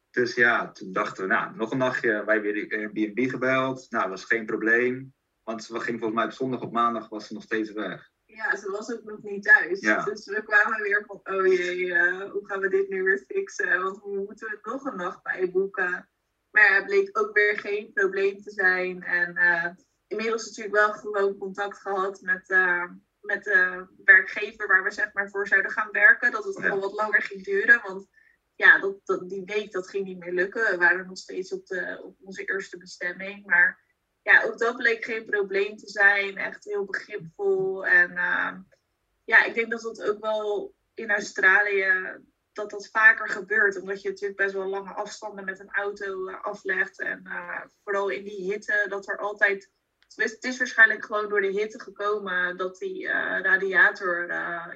Dus 0.09 0.35
ja, 0.35 0.71
toen 0.71 0.91
dachten 0.91 1.23
we, 1.23 1.33
nou, 1.33 1.55
nog 1.55 1.71
een 1.71 1.77
nachtje. 1.77 2.25
Wij 2.25 2.41
weer 2.41 2.73
Airbnb 2.73 3.29
gebeld. 3.29 3.87
Nou, 3.89 4.09
was 4.09 4.25
geen 4.25 4.45
probleem. 4.45 5.13
Want 5.43 5.67
we 5.67 5.79
gingen 5.79 5.99
volgens 5.99 6.19
mij 6.19 6.29
op 6.29 6.35
zondag 6.35 6.61
op 6.61 6.71
maandag 6.71 7.09
was 7.09 7.27
ze 7.27 7.33
nog 7.33 7.43
steeds 7.43 7.71
weg. 7.71 8.09
Ja, 8.25 8.55
ze 8.55 8.71
was 8.71 8.91
ook 8.93 9.03
nog 9.03 9.21
niet 9.21 9.43
thuis. 9.43 9.79
Ja. 9.79 10.03
Dus 10.03 10.25
we 10.25 10.43
kwamen 10.43 10.81
weer 10.81 11.03
van, 11.07 11.19
oh 11.23 11.47
jee, 11.47 11.85
uh, 11.85 12.31
hoe 12.31 12.47
gaan 12.47 12.59
we 12.59 12.69
dit 12.69 12.89
nu 12.89 13.03
weer 13.03 13.23
fixen? 13.27 13.83
Want 13.83 14.03
we 14.03 14.23
moeten 14.25 14.47
we 14.49 14.59
nog 14.61 14.85
een 14.85 14.97
nacht 14.97 15.23
bijboeken. 15.23 16.09
Maar 16.51 16.75
het 16.75 16.85
bleek 16.85 17.17
ook 17.19 17.33
weer 17.33 17.59
geen 17.59 17.93
probleem 17.93 18.41
te 18.41 18.51
zijn. 18.51 19.03
En 19.03 19.37
uh, 19.37 19.67
inmiddels 20.07 20.45
natuurlijk 20.45 20.75
wel 20.75 20.91
gewoon 20.93 21.37
contact 21.37 21.77
gehad 21.77 22.21
met, 22.21 22.49
uh, 22.49 22.83
met 23.21 23.43
de 23.43 23.87
werkgever 24.05 24.67
waar 24.67 24.83
we 24.83 24.91
zeg 24.91 25.13
maar 25.13 25.29
voor 25.29 25.47
zouden 25.47 25.71
gaan 25.71 25.91
werken. 25.91 26.31
Dat 26.31 26.43
het 26.43 26.57
Ja. 26.61 26.69
al 26.69 26.79
wat 26.79 26.93
langer 26.93 27.21
ging 27.21 27.43
duren. 27.43 27.81
Want 27.83 28.07
ja, 28.55 28.79
dat, 28.79 29.05
dat, 29.05 29.29
die 29.29 29.43
week 29.45 29.71
dat 29.71 29.89
ging 29.89 30.05
niet 30.05 30.19
meer 30.19 30.33
lukken. 30.33 30.71
We 30.71 30.77
waren 30.77 31.07
nog 31.07 31.17
steeds 31.17 31.51
op, 31.51 31.65
de, 31.65 31.99
op 32.03 32.15
onze 32.21 32.45
eerste 32.45 32.77
bestemming. 32.77 33.45
Maar 33.45 33.79
ja, 34.21 34.43
ook 34.43 34.57
dat 34.57 34.77
bleek 34.77 35.05
geen 35.05 35.25
probleem 35.25 35.77
te 35.77 35.89
zijn. 35.89 36.37
Echt 36.37 36.63
heel 36.63 36.85
begripvol. 36.85 37.85
En 37.85 38.11
uh, 38.11 38.53
ja, 39.23 39.43
ik 39.43 39.53
denk 39.53 39.71
dat 39.71 39.81
dat 39.81 40.03
ook 40.03 40.21
wel 40.21 40.73
in 40.93 41.11
Australië 41.11 42.19
dat 42.53 42.69
dat 42.69 42.89
vaker 42.91 43.29
gebeurt. 43.29 43.79
Omdat 43.79 44.01
je 44.01 44.09
natuurlijk 44.09 44.39
best 44.39 44.53
wel 44.53 44.65
lange 44.67 44.93
afstanden 44.93 45.45
met 45.45 45.59
een 45.59 45.71
auto 45.71 46.29
uh, 46.29 46.43
aflegt. 46.43 46.99
En 46.99 47.23
uh, 47.27 47.61
vooral 47.83 48.09
in 48.09 48.23
die 48.23 48.51
hitte, 48.51 48.85
dat 48.89 49.07
er 49.09 49.17
altijd. 49.17 49.71
Het 50.15 50.43
is 50.43 50.57
waarschijnlijk 50.57 51.05
gewoon 51.05 51.29
door 51.29 51.41
de 51.41 51.51
hitte 51.51 51.79
gekomen 51.79 52.57
dat 52.57 52.77
die 52.77 53.07
radiator 53.41 54.27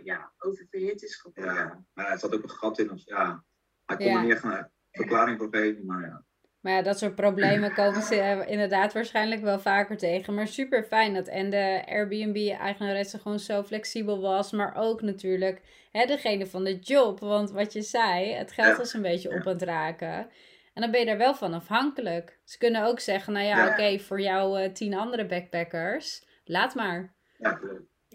ja, 0.04 0.34
oververhit 0.38 1.04
is 1.04 1.16
geworden. 1.16 1.56
Ja, 1.56 1.86
maar 1.94 2.12
er 2.12 2.20
zat 2.20 2.34
ook 2.34 2.44
een 2.44 2.50
gat 2.50 2.80
in. 2.80 2.92
Of, 2.92 3.02
ja, 3.06 3.44
hij 3.86 3.98
kon 3.98 4.06
Ja. 4.06 4.16
er 4.16 4.22
niet 4.22 4.32
echt 4.32 4.44
een 4.44 4.70
verklaring 4.92 5.38
voor 5.38 5.48
geven. 5.52 5.86
Maar 5.86 6.02
ja. 6.02 6.25
Maar 6.66 6.74
ja, 6.74 6.82
dat 6.82 6.98
soort 7.00 7.16
problemen 7.16 7.74
komen 7.74 8.02
ze 8.02 8.16
eh, 8.16 8.52
inderdaad 8.52 8.94
waarschijnlijk 8.94 9.42
wel 9.42 9.60
vaker 9.60 9.98
tegen. 9.98 10.34
Maar 10.34 10.48
super 10.48 10.84
fijn 10.84 11.14
dat 11.14 11.28
en 11.28 11.50
de 11.50 11.84
Airbnb-eigenaresse 11.88 13.20
gewoon 13.20 13.40
zo 13.40 13.64
flexibel 13.64 14.22
was. 14.22 14.52
Maar 14.52 14.76
ook 14.76 15.02
natuurlijk 15.02 15.62
hè, 15.92 16.06
degene 16.06 16.48
van 16.48 16.64
de 16.64 16.80
job. 16.80 17.20
Want 17.20 17.52
wat 17.52 17.74
je 17.74 17.82
zei, 17.82 18.34
het 18.34 18.52
geld 18.52 18.78
was 18.78 18.94
een 18.94 19.02
beetje 19.02 19.30
op 19.30 19.48
aan 19.48 19.54
het 19.54 19.62
raken. 19.62 20.30
En 20.74 20.82
dan 20.82 20.92
ben 20.92 21.00
je 21.00 21.06
daar 21.06 21.18
wel 21.18 21.36
van 21.36 21.54
afhankelijk. 21.54 22.40
Ze 22.44 22.58
kunnen 22.58 22.86
ook 22.86 23.00
zeggen, 23.00 23.34
nou 23.34 23.46
ja, 23.46 23.68
oké, 23.68 24.00
voor 24.00 24.22
jou 24.22 24.62
eh, 24.62 24.72
tien 24.72 24.94
andere 24.94 25.26
backpackers, 25.26 26.26
laat 26.46 26.76
maar. 26.76 27.14
Ja. 27.38 27.60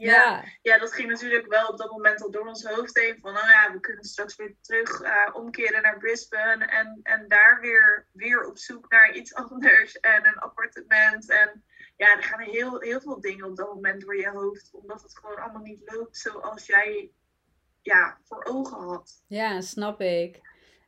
Ja, 0.01 0.45
ja, 0.63 0.79
dat 0.79 0.93
ging 0.93 1.11
natuurlijk 1.11 1.47
wel 1.47 1.69
op 1.69 1.79
dat 1.79 1.91
moment 1.91 2.23
al 2.23 2.31
door 2.31 2.47
ons 2.47 2.65
hoofd 2.65 2.99
heen. 2.99 3.19
Van, 3.21 3.33
nou 3.33 3.47
ja, 3.47 3.73
we 3.73 3.81
kunnen 3.81 4.05
straks 4.05 4.37
weer 4.37 4.55
terug 4.61 5.01
eh, 5.01 5.35
omkeren 5.35 5.83
naar 5.83 5.99
Brisbane. 5.99 6.65
En, 6.65 7.01
en 7.03 7.29
daar 7.29 7.59
weer, 7.61 8.07
weer 8.13 8.45
op 8.45 8.59
zoek 8.59 8.91
naar 8.91 9.15
iets 9.15 9.35
anders. 9.45 10.01
En 10.01 10.27
een 10.27 10.39
appartement. 10.39 11.31
En 11.31 11.65
ja, 11.97 12.17
er 12.17 12.23
gaan 12.23 12.41
heel, 12.41 12.81
heel 12.81 13.01
veel 13.01 13.21
dingen 13.21 13.45
op 13.45 13.57
dat 13.57 13.75
moment 13.75 14.01
door 14.01 14.17
je 14.17 14.29
hoofd. 14.29 14.71
Omdat 14.73 15.03
het 15.03 15.19
gewoon 15.19 15.39
allemaal 15.39 15.63
niet 15.63 15.83
loopt 15.85 16.17
zoals 16.17 16.67
jij 16.67 17.11
ja, 17.83 18.19
voor 18.25 18.45
ogen 18.45 18.79
had. 18.79 19.23
Ja, 19.27 19.61
snap 19.61 20.01
ik. 20.01 20.41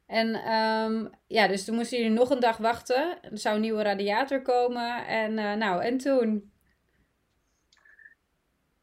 En 0.07 0.35
ehm, 0.35 1.09
ja, 1.27 1.49
dus 1.49 1.65
toen 1.65 1.75
moesten 1.75 1.99
jullie 1.99 2.13
nog 2.13 2.31
een 2.31 2.41
dag 2.41 2.57
wachten. 2.57 3.23
Er 3.23 3.39
zou 3.39 3.55
een 3.55 3.61
nieuwe 3.61 3.83
radiator 3.83 4.43
komen. 4.43 5.07
En 5.07 5.39
eh, 5.39 5.55
nou, 5.55 5.83
en 5.83 5.99
toen? 5.99 6.52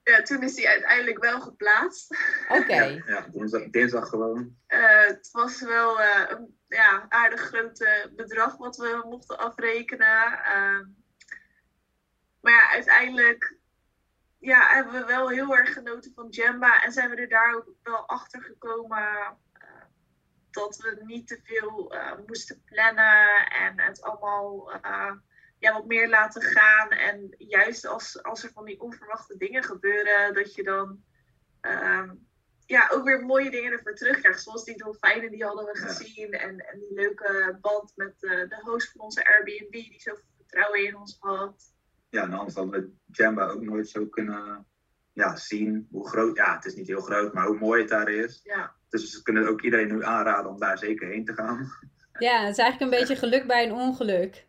Ja, 0.09 0.21
toen 0.21 0.43
is 0.43 0.55
die 0.55 0.69
uiteindelijk 0.69 1.23
wel 1.23 1.41
geplaatst. 1.41 2.17
Oké. 2.47 2.73
Ja, 2.75 3.03
ja 3.05 3.27
dinsdag, 3.31 3.69
dinsdag 3.69 4.09
gewoon. 4.09 4.55
Eh, 4.67 5.05
het 5.07 5.29
was 5.31 5.61
wel 5.61 6.01
eh, 6.01 6.25
een 6.27 6.57
ja, 6.67 7.05
aardig 7.09 7.41
groot 7.41 7.81
eh, 7.81 8.05
bedrag 8.15 8.57
wat 8.57 8.77
we 8.77 9.01
mochten 9.09 9.37
afrekenen. 9.37 10.43
Ehm, 10.43 10.85
maar 12.41 12.53
ja, 12.53 12.69
uiteindelijk 12.71 13.57
ja, 14.39 14.67
hebben 14.67 14.93
we 14.93 15.05
wel 15.05 15.29
heel 15.29 15.55
erg 15.57 15.73
genoten 15.73 16.11
van 16.15 16.27
Jamba. 16.29 16.83
En 16.83 16.91
zijn 16.91 17.09
we 17.09 17.15
er 17.15 17.29
daar 17.29 17.55
ook 17.55 17.67
wel 17.83 18.07
achter 18.07 18.41
gekomen. 18.41 18.97
eh, 18.97 19.29
dat 20.51 20.77
we 20.77 21.01
niet 21.05 21.27
te 21.27 21.39
veel 21.43 21.95
uh, 21.95 22.11
moesten 22.27 22.63
plannen 22.65 23.49
en 23.49 23.81
het 23.81 24.01
allemaal 24.01 24.73
uh, 24.85 25.11
ja, 25.59 25.73
wat 25.73 25.85
meer 25.85 26.09
laten 26.09 26.41
gaan. 26.41 26.89
En 26.89 27.35
juist 27.37 27.85
als, 27.85 28.23
als 28.23 28.43
er 28.43 28.51
van 28.51 28.65
die 28.65 28.81
onverwachte 28.81 29.37
dingen 29.37 29.63
gebeuren, 29.63 30.33
dat 30.33 30.55
je 30.55 30.63
dan 30.63 31.03
uh, 31.61 32.11
ja, 32.65 32.89
ook 32.93 33.03
weer 33.03 33.25
mooie 33.25 33.51
dingen 33.51 33.71
ervoor 33.71 33.95
terugkrijgt. 33.95 34.43
Zoals 34.43 34.63
die 34.63 34.77
dolfijnen, 34.77 35.31
die 35.31 35.43
hadden 35.43 35.65
we 35.65 35.77
gezien. 35.77 36.31
En, 36.31 36.59
en 36.59 36.79
die 36.79 36.93
leuke 36.93 37.57
band 37.61 37.91
met 37.95 38.19
de 38.19 38.59
host 38.61 38.91
van 38.91 39.01
onze 39.01 39.27
Airbnb, 39.27 39.71
die 39.71 40.01
zoveel 40.01 40.23
vertrouwen 40.37 40.85
in 40.85 40.95
ons 40.95 41.17
had. 41.19 41.73
Ja, 42.09 42.23
en 42.23 42.33
anders 42.33 42.55
hadden 42.55 42.81
we 42.81 42.91
Jamba 43.11 43.47
ook 43.47 43.61
nooit 43.61 43.89
zo 43.89 44.05
kunnen 44.05 44.65
ja, 45.13 45.35
zien 45.35 45.87
hoe 45.91 46.09
groot. 46.09 46.37
Ja, 46.37 46.55
het 46.55 46.65
is 46.65 46.75
niet 46.75 46.87
heel 46.87 47.01
groot, 47.01 47.33
maar 47.33 47.45
hoe 47.45 47.57
mooi 47.57 47.81
het 47.81 47.89
daar 47.89 48.09
is. 48.09 48.39
Ja. 48.43 48.75
Dus 48.89 49.15
we 49.15 49.21
kunnen 49.21 49.47
ook 49.47 49.61
iedereen 49.61 49.87
nu 49.87 50.03
aanraden 50.03 50.51
om 50.51 50.59
daar 50.59 50.77
zeker 50.77 51.07
heen 51.07 51.25
te 51.25 51.33
gaan. 51.33 51.71
Ja, 52.19 52.41
het 52.41 52.51
is 52.51 52.57
eigenlijk 52.57 52.79
een 52.91 52.99
beetje 52.99 53.15
geluk 53.15 53.47
bij 53.47 53.65
een 53.65 53.73
ongeluk. 53.73 54.47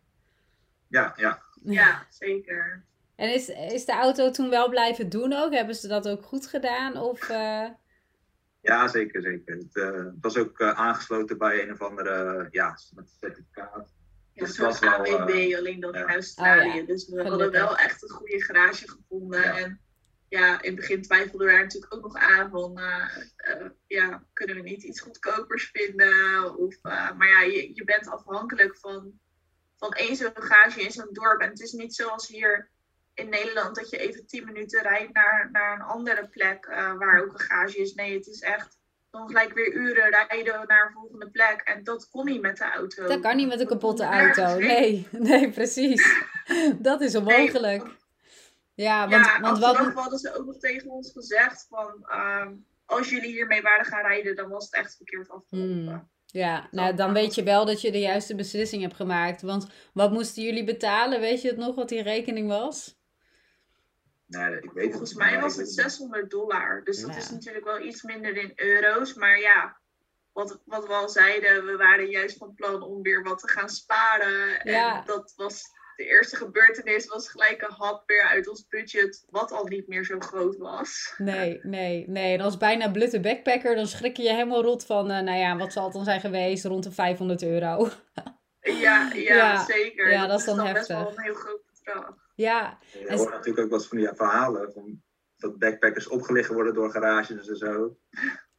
Ja, 0.91 1.13
ja. 1.15 1.41
Ja, 1.63 2.05
zeker. 2.09 2.83
En 3.15 3.33
is, 3.33 3.49
is 3.49 3.85
de 3.85 3.91
auto 3.91 4.31
toen 4.31 4.49
wel 4.49 4.69
blijven 4.69 5.09
doen 5.09 5.33
ook? 5.33 5.53
Hebben 5.53 5.75
ze 5.75 5.87
dat 5.87 6.07
ook 6.07 6.23
goed 6.23 6.47
gedaan? 6.47 6.97
Of, 6.97 7.29
uh... 7.29 7.67
Ja, 8.61 8.87
zeker, 8.87 9.21
zeker. 9.21 9.55
Het, 9.55 9.75
uh, 9.75 10.05
was 10.21 10.37
ook 10.37 10.59
uh, 10.59 10.79
aangesloten 10.79 11.37
bij 11.37 11.63
een 11.63 11.71
of 11.71 11.81
andere 11.81 12.47
ja, 12.51 12.77
met 12.95 13.09
certificaat. 13.19 13.93
Ja, 14.33 14.45
dus 14.45 14.57
het 14.57 14.65
was 14.65 14.79
wel, 14.79 14.91
AWB, 14.91 15.55
alleen 15.57 15.79
dan 15.79 15.93
ja. 15.93 15.99
in 15.99 16.13
Australië. 16.13 16.69
Oh, 16.69 16.75
ja. 16.75 16.85
Dus 16.85 17.05
we 17.05 17.11
Gelukkig. 17.11 17.29
hadden 17.29 17.51
wel 17.51 17.77
echt 17.77 18.03
een 18.03 18.09
goede 18.09 18.43
garage 18.43 18.89
gevonden. 18.89 19.43
En 19.43 19.79
ja, 20.27 20.61
in 20.61 20.71
het 20.71 20.75
begin 20.75 21.01
twijfelden 21.01 21.47
we 21.47 21.53
daar 21.53 21.61
natuurlijk 21.61 21.93
ook 21.93 22.03
nog 22.03 22.15
aan 22.15 22.49
van, 22.49 22.79
uh, 22.79 23.17
uh, 23.55 23.69
ja, 23.87 24.23
kunnen 24.33 24.55
we 24.55 24.61
niet 24.61 24.83
iets 24.83 25.01
goedkopers 25.01 25.69
vinden? 25.73 26.57
Of, 26.57 26.75
uh, 26.83 27.11
maar 27.17 27.27
ja, 27.27 27.41
je, 27.41 27.75
je 27.75 27.83
bent 27.83 28.07
afhankelijk 28.07 28.77
van, 28.77 29.19
van 29.81 29.93
één 29.93 30.15
zo'n 30.15 30.31
garage 30.33 30.81
in 30.81 30.91
zo'n 30.91 31.09
dorp. 31.11 31.41
En 31.41 31.49
het 31.49 31.59
is 31.59 31.71
niet 31.71 31.95
zoals 31.95 32.27
hier 32.27 32.69
in 33.13 33.29
Nederland 33.29 33.75
dat 33.75 33.89
je 33.89 33.97
even 33.97 34.25
tien 34.25 34.45
minuten 34.45 34.81
rijdt 34.81 35.13
naar, 35.13 35.49
naar 35.51 35.75
een 35.75 35.85
andere 35.85 36.27
plek 36.27 36.65
waar 36.65 37.21
ook 37.23 37.33
een 37.33 37.39
garage 37.39 37.77
is. 37.77 37.93
Nee, 37.93 38.17
het 38.17 38.27
is 38.27 38.41
echt 38.41 38.79
dan 39.11 39.27
gelijk 39.27 39.53
weer 39.53 39.73
uren 39.73 40.09
rijden 40.09 40.67
naar 40.67 40.85
een 40.85 40.93
volgende 40.93 41.29
plek. 41.29 41.61
En 41.61 41.83
dat 41.83 42.09
kon 42.09 42.25
niet 42.25 42.41
met 42.41 42.57
de 42.57 42.63
auto. 42.63 43.07
Dat 43.07 43.19
kan 43.19 43.35
niet 43.35 43.47
met 43.47 43.59
een 43.59 43.67
kapotte 43.67 44.03
auto. 44.03 44.59
Nee, 44.59 45.07
nee, 45.29 45.49
precies. 45.49 46.23
dat 46.79 47.01
is 47.01 47.15
onmogelijk. 47.15 47.83
Nee, 47.83 47.95
ja, 48.73 49.09
want, 49.09 49.25
ja, 49.25 49.39
want 49.39 49.59
wat... 49.59 49.77
hadden 49.77 50.19
ze 50.19 50.37
ook 50.37 50.45
nog 50.45 50.57
tegen 50.57 50.89
ons 50.89 51.11
gezegd 51.11 51.65
van... 51.69 52.05
Uh, 52.09 52.47
als 52.85 53.09
jullie 53.09 53.31
hiermee 53.31 53.61
waren 53.61 53.85
gaan 53.85 54.01
rijden, 54.01 54.35
dan 54.35 54.49
was 54.49 54.65
het 54.65 54.73
echt 54.73 54.95
verkeerd 54.95 55.29
afgelopen. 55.29 55.85
Hmm. 55.85 56.09
Ja, 56.31 56.67
nou 56.71 56.95
dan 56.95 57.13
weet 57.13 57.35
je 57.35 57.43
wel 57.43 57.65
dat 57.65 57.81
je 57.81 57.91
de 57.91 57.99
juiste 57.99 58.35
beslissing 58.35 58.81
hebt 58.81 58.95
gemaakt. 58.95 59.41
Want 59.41 59.67
wat 59.93 60.11
moesten 60.11 60.43
jullie 60.43 60.63
betalen? 60.63 61.19
Weet 61.19 61.41
je 61.41 61.47
het 61.47 61.57
nog 61.57 61.75
wat 61.75 61.89
die 61.89 62.01
rekening 62.01 62.47
was? 62.47 62.99
Nee, 64.25 64.61
ik 64.61 64.71
weet 64.71 64.89
Volgens 64.89 65.13
mij 65.13 65.39
was 65.39 65.55
het 65.55 65.69
600 65.69 66.29
dollar. 66.29 66.83
Dus 66.83 67.01
dat 67.01 67.15
is 67.15 67.29
natuurlijk 67.29 67.65
wel 67.65 67.79
iets 67.79 68.01
minder 68.01 68.37
in 68.37 68.51
euro's. 68.55 69.13
Maar 69.13 69.39
ja, 69.39 69.79
wat, 70.31 70.61
wat 70.65 70.87
we 70.87 70.93
al 70.93 71.09
zeiden, 71.09 71.65
we 71.65 71.75
waren 71.77 72.09
juist 72.09 72.37
van 72.37 72.53
plan 72.53 72.81
om 72.81 73.01
weer 73.01 73.23
wat 73.23 73.39
te 73.39 73.47
gaan 73.47 73.69
sparen. 73.69 74.61
En 74.61 75.01
dat 75.05 75.33
was 75.35 75.63
de 76.01 76.07
eerste 76.07 76.35
gebeurtenis 76.35 77.07
was 77.07 77.29
gelijk 77.29 77.61
een 77.61 77.75
hap 77.77 78.03
weer 78.05 78.23
uit 78.23 78.47
ons 78.47 78.67
budget, 78.67 79.25
wat 79.29 79.51
al 79.51 79.65
niet 79.65 79.87
meer 79.87 80.05
zo 80.05 80.19
groot 80.19 80.57
was. 80.57 81.13
Nee, 81.17 81.59
nee, 81.63 82.05
nee. 82.07 82.37
En 82.37 82.41
als 82.41 82.57
bijna 82.57 82.91
blutte 82.91 83.19
backpacker, 83.19 83.75
dan 83.75 83.87
schrik 83.87 84.17
je 84.17 84.23
je 84.23 84.33
helemaal 84.33 84.63
rot 84.63 84.85
van, 84.85 85.11
uh, 85.11 85.19
nou 85.19 85.37
ja, 85.37 85.57
wat 85.57 85.73
zal 85.73 85.83
het 85.83 85.93
dan 85.93 86.03
zijn 86.03 86.19
geweest? 86.19 86.65
Rond 86.65 86.83
de 86.83 86.91
500 86.91 87.43
euro. 87.43 87.89
ja, 88.61 89.11
ja, 89.13 89.35
ja, 89.35 89.65
zeker. 89.65 90.11
Ja, 90.11 90.27
dat, 90.27 90.39
is 90.39 90.45
dan, 90.45 90.57
dan 90.57 90.65
heftig. 90.65 90.87
best 90.87 90.99
wel 90.99 91.17
een 91.17 91.23
heel 91.23 91.33
groot 91.33 91.61
bedrag. 91.65 92.15
Ja. 92.35 92.77
Je 92.91 93.15
hoort 93.15 93.31
natuurlijk 93.31 93.65
ook 93.65 93.71
wat 93.71 93.87
van 93.87 93.97
die 93.97 94.09
verhalen, 94.13 94.71
van 94.73 95.01
dat 95.37 95.59
backpackers 95.59 96.07
opgelicht 96.07 96.49
worden 96.49 96.73
door 96.73 96.91
garages 96.91 97.47
en 97.47 97.55
zo. 97.55 97.97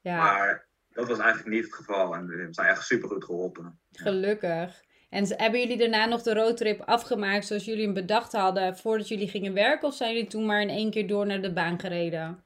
Ja. 0.01 0.17
Maar 0.17 0.67
dat 0.89 1.09
was 1.09 1.19
eigenlijk 1.19 1.55
niet 1.55 1.65
het 1.65 1.75
geval 1.75 2.15
en 2.15 2.27
we 2.27 2.47
zijn 2.51 2.69
echt 2.69 2.85
super 2.85 3.09
goed 3.09 3.25
geholpen. 3.25 3.81
Gelukkig. 3.93 4.83
En 5.13 5.37
hebben 5.37 5.61
jullie 5.61 5.77
daarna 5.77 6.07
nog 6.07 6.23
de 6.23 6.35
roadtrip 6.35 6.81
afgemaakt 6.81 7.47
zoals 7.47 7.65
jullie 7.65 7.85
hem 7.85 7.95
bedacht 7.95 8.33
hadden 8.33 8.77
voordat 8.77 9.09
jullie 9.09 9.29
gingen 9.29 9.55
werken? 9.55 9.89
Of 9.89 9.95
zijn 9.95 10.15
jullie 10.15 10.29
toen 10.29 10.47
maar 10.47 10.61
in 10.61 10.69
één 10.69 10.91
keer 10.91 11.07
door 11.07 11.27
naar 11.27 11.43
de 11.43 11.53
baan 11.53 11.81
gereden? 11.81 12.45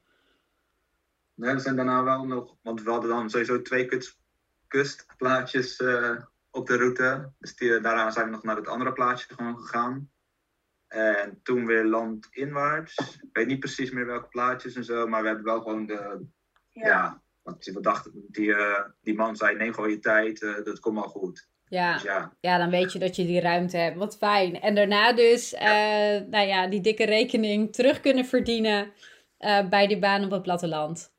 Nee, 1.35 1.55
we 1.55 1.61
zijn 1.61 1.77
daarna 1.77 2.03
wel 2.03 2.25
nog, 2.25 2.57
want 2.63 2.83
we 2.83 2.91
hadden 2.91 3.11
dan 3.11 3.31
sowieso 3.31 3.63
twee 3.63 3.87
kust, 3.87 4.19
kustplaatjes 4.67 5.81
uh, 5.81 6.17
op 6.51 6.67
de 6.67 6.77
route. 6.77 7.33
Dus 7.39 7.57
die, 7.57 7.81
daarna 7.81 8.11
zijn 8.11 8.27
we 8.27 8.31
nog 8.31 8.43
naar 8.43 8.57
het 8.57 8.69
andere 8.69 8.93
plaatje 8.93 9.35
gewoon 9.35 9.59
gegaan. 9.59 10.11
En 10.89 11.41
toen 11.43 11.67
weer 11.67 11.85
landinwaarts. 11.85 12.95
Ik 13.23 13.29
weet 13.33 13.47
niet 13.47 13.61
precies 13.61 13.91
meer 13.91 14.07
welke 14.07 14.29
plaatjes 14.29 14.75
en 14.75 14.85
zo, 14.85 15.07
maar 15.07 15.23
we 15.23 15.29
hebben 15.29 15.45
wel 15.45 15.61
gewoon 15.61 15.87
de. 15.87 16.27
Ja, 16.73 16.87
ja 16.87 17.23
want 17.43 17.65
we 17.65 17.81
dachten, 17.81 18.25
die, 18.29 18.49
uh, 18.49 18.85
die 19.01 19.15
man 19.15 19.37
zei: 19.37 19.57
neem 19.57 19.75
gewoon 19.75 19.91
je 19.91 19.99
tijd, 19.99 20.43
uh, 20.43 20.65
dat 20.65 20.81
komt 20.81 20.99
wel 20.99 21.09
goed. 21.09 21.49
Ja. 21.69 21.93
Dus 21.93 22.03
ja. 22.03 22.33
ja, 22.41 22.59
dan 22.59 22.71
weet 22.71 22.93
je 22.93 22.99
dat 22.99 23.17
je 23.17 23.27
die 23.27 23.41
ruimte 23.41 23.77
hebt. 23.77 23.97
Wat 23.97 24.17
fijn. 24.17 24.61
En 24.61 24.75
daarna 24.75 25.13
dus, 25.13 25.51
ja. 25.51 26.15
Uh, 26.15 26.29
nou 26.29 26.47
ja, 26.47 26.67
die 26.67 26.81
dikke 26.81 27.05
rekening 27.05 27.73
terug 27.73 28.01
kunnen 28.01 28.25
verdienen 28.25 28.93
uh, 29.39 29.69
bij 29.69 29.87
die 29.87 29.99
baan 29.99 30.25
op 30.25 30.31
het 30.31 30.43
platteland. 30.43 31.15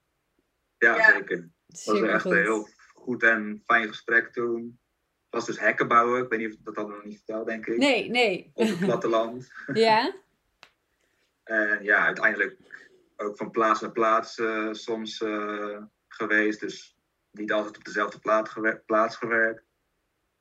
Ja, 0.78 0.96
ja. 0.96 1.12
zeker. 1.12 1.50
Het 1.68 1.86
was 1.86 2.02
echt 2.02 2.26
een 2.26 2.38
heel 2.38 2.68
goed 2.94 3.24
en 3.24 3.62
fijn 3.66 3.88
gesprek 3.88 4.34
toen. 4.34 4.80
Het 5.30 5.46
was 5.46 5.46
dus 5.46 5.60
hekken 5.60 5.88
bouwen. 5.88 6.24
Ik 6.24 6.30
weet 6.30 6.40
niet 6.40 6.54
of 6.54 6.62
dat 6.64 6.76
hadden 6.76 6.94
we 6.94 7.00
nog 7.00 7.10
niet 7.10 7.18
verteld, 7.18 7.48
denk 7.48 7.66
ik. 7.66 7.78
Nee, 7.78 8.10
nee. 8.10 8.52
Op 8.54 8.68
het 8.68 8.80
platteland. 8.80 9.52
ja. 9.74 10.14
en 11.44 11.84
ja, 11.84 12.06
uiteindelijk 12.06 12.58
ook 13.18 13.38
van 13.38 13.52
plaats 13.52 13.82
naar 13.82 13.92
plaats 13.92 14.38
uh, 14.38 14.74
soms 14.74 15.24
geweest. 16.08 16.60
Dus 16.60 16.98
niet 17.32 17.52
altijd 17.52 17.78
op 17.78 17.84
dezelfde 17.84 18.20
plaats 18.86 19.16
gewerkt. 19.16 19.67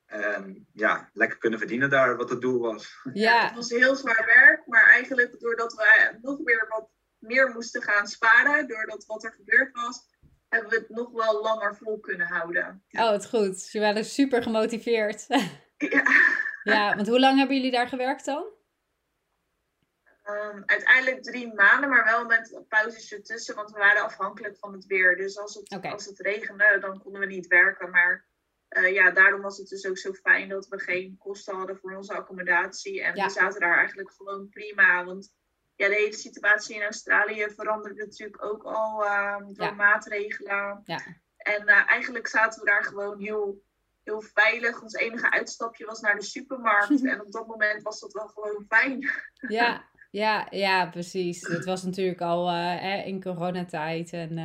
En 0.07 0.67
ja, 0.73 1.09
lekker 1.13 1.37
kunnen 1.37 1.59
verdienen 1.59 1.89
daar, 1.89 2.17
wat 2.17 2.29
het 2.29 2.41
doel 2.41 2.59
was. 2.59 2.99
Ja, 3.13 3.45
het 3.45 3.55
was 3.55 3.69
heel 3.69 3.95
zwaar 3.95 4.25
werk, 4.25 4.67
maar 4.67 4.89
eigenlijk 4.89 5.39
doordat 5.39 5.73
we 5.73 6.17
nog 6.21 6.37
weer 6.43 6.65
wat 6.69 6.89
meer 7.19 7.49
moesten 7.53 7.81
gaan 7.81 8.07
sparen, 8.07 8.67
doordat 8.67 9.05
wat 9.05 9.23
er 9.23 9.31
gebeurd 9.31 9.71
was, 9.71 10.15
hebben 10.49 10.69
we 10.69 10.75
het 10.75 10.89
nog 10.89 11.11
wel 11.11 11.41
langer 11.41 11.75
vol 11.75 11.99
kunnen 11.99 12.27
houden. 12.27 12.83
Oh, 12.91 13.09
het 13.09 13.29
goed. 13.29 13.59
Ze 13.59 13.79
waren 13.79 14.05
super 14.05 14.43
gemotiveerd. 14.43 15.25
Ja. 15.79 16.03
ja, 16.63 16.95
want 16.95 17.07
hoe 17.07 17.19
lang 17.19 17.37
hebben 17.37 17.55
jullie 17.55 17.71
daar 17.71 17.87
gewerkt 17.87 18.25
dan? 18.25 18.45
Um, 20.29 20.63
uiteindelijk 20.65 21.23
drie 21.23 21.53
maanden, 21.53 21.89
maar 21.89 22.03
wel 22.03 22.25
met 22.25 22.63
pauzes 22.67 23.11
ertussen, 23.11 23.55
want 23.55 23.71
we 23.71 23.77
waren 23.77 24.03
afhankelijk 24.03 24.57
van 24.57 24.73
het 24.73 24.85
weer. 24.85 25.15
Dus 25.15 25.37
als 25.37 25.53
het, 25.55 25.91
als 25.91 26.05
het 26.05 26.19
regende, 26.19 26.77
dan 26.79 27.01
konden 27.03 27.21
we 27.21 27.27
niet 27.27 27.47
werken. 27.47 27.89
Maar 27.89 28.25
uh, 28.69 28.93
ja, 28.93 29.11
daarom 29.11 29.41
was 29.41 29.57
het 29.57 29.67
dus 29.67 29.85
ook 29.85 29.97
zo 29.97 30.13
fijn 30.13 30.49
dat 30.49 30.67
we 30.67 30.79
geen 30.79 31.17
kosten 31.17 31.55
hadden 31.55 31.77
voor 31.77 31.95
onze 31.95 32.13
accommodatie. 32.13 33.03
En 33.03 33.13
we 33.13 33.29
zaten 33.29 33.59
daar 33.59 33.77
eigenlijk 33.77 34.11
gewoon 34.11 34.49
prima. 34.49 35.05
Want 35.05 35.35
ja, 35.75 35.87
de 35.87 35.95
hele 35.95 36.13
situatie 36.13 36.75
in 36.75 36.81
Australië 36.81 37.47
veranderde 37.55 38.03
natuurlijk 38.03 38.43
ook 38.43 38.63
al 38.63 39.03
uh, 39.03 39.37
door 39.37 39.65
ja. 39.65 39.71
maatregelen. 39.71 40.81
Ja. 40.85 41.01
En 41.37 41.63
uh, 41.65 41.91
eigenlijk 41.91 42.27
zaten 42.27 42.59
we 42.59 42.65
daar 42.65 42.83
gewoon 42.83 43.19
heel, 43.19 43.63
heel 44.03 44.21
veilig. 44.21 44.81
Ons 44.81 44.93
enige 44.93 45.31
uitstapje 45.31 45.85
was 45.85 45.99
naar 45.99 46.15
de 46.15 46.23
supermarkt. 46.23 47.05
en 47.11 47.21
op 47.21 47.31
dat 47.31 47.47
moment 47.47 47.83
was 47.83 47.99
dat 47.99 48.13
wel 48.13 48.27
gewoon 48.27 48.65
fijn. 48.67 49.09
ja, 49.47 49.85
ja, 50.11 50.47
ja, 50.49 50.89
precies. 50.89 51.47
Het 51.47 51.65
was 51.65 51.83
natuurlijk 51.83 52.21
al 52.21 52.49
eh, 52.49 53.07
in 53.07 53.21
coronatijd. 53.21 54.13
En 54.13 54.37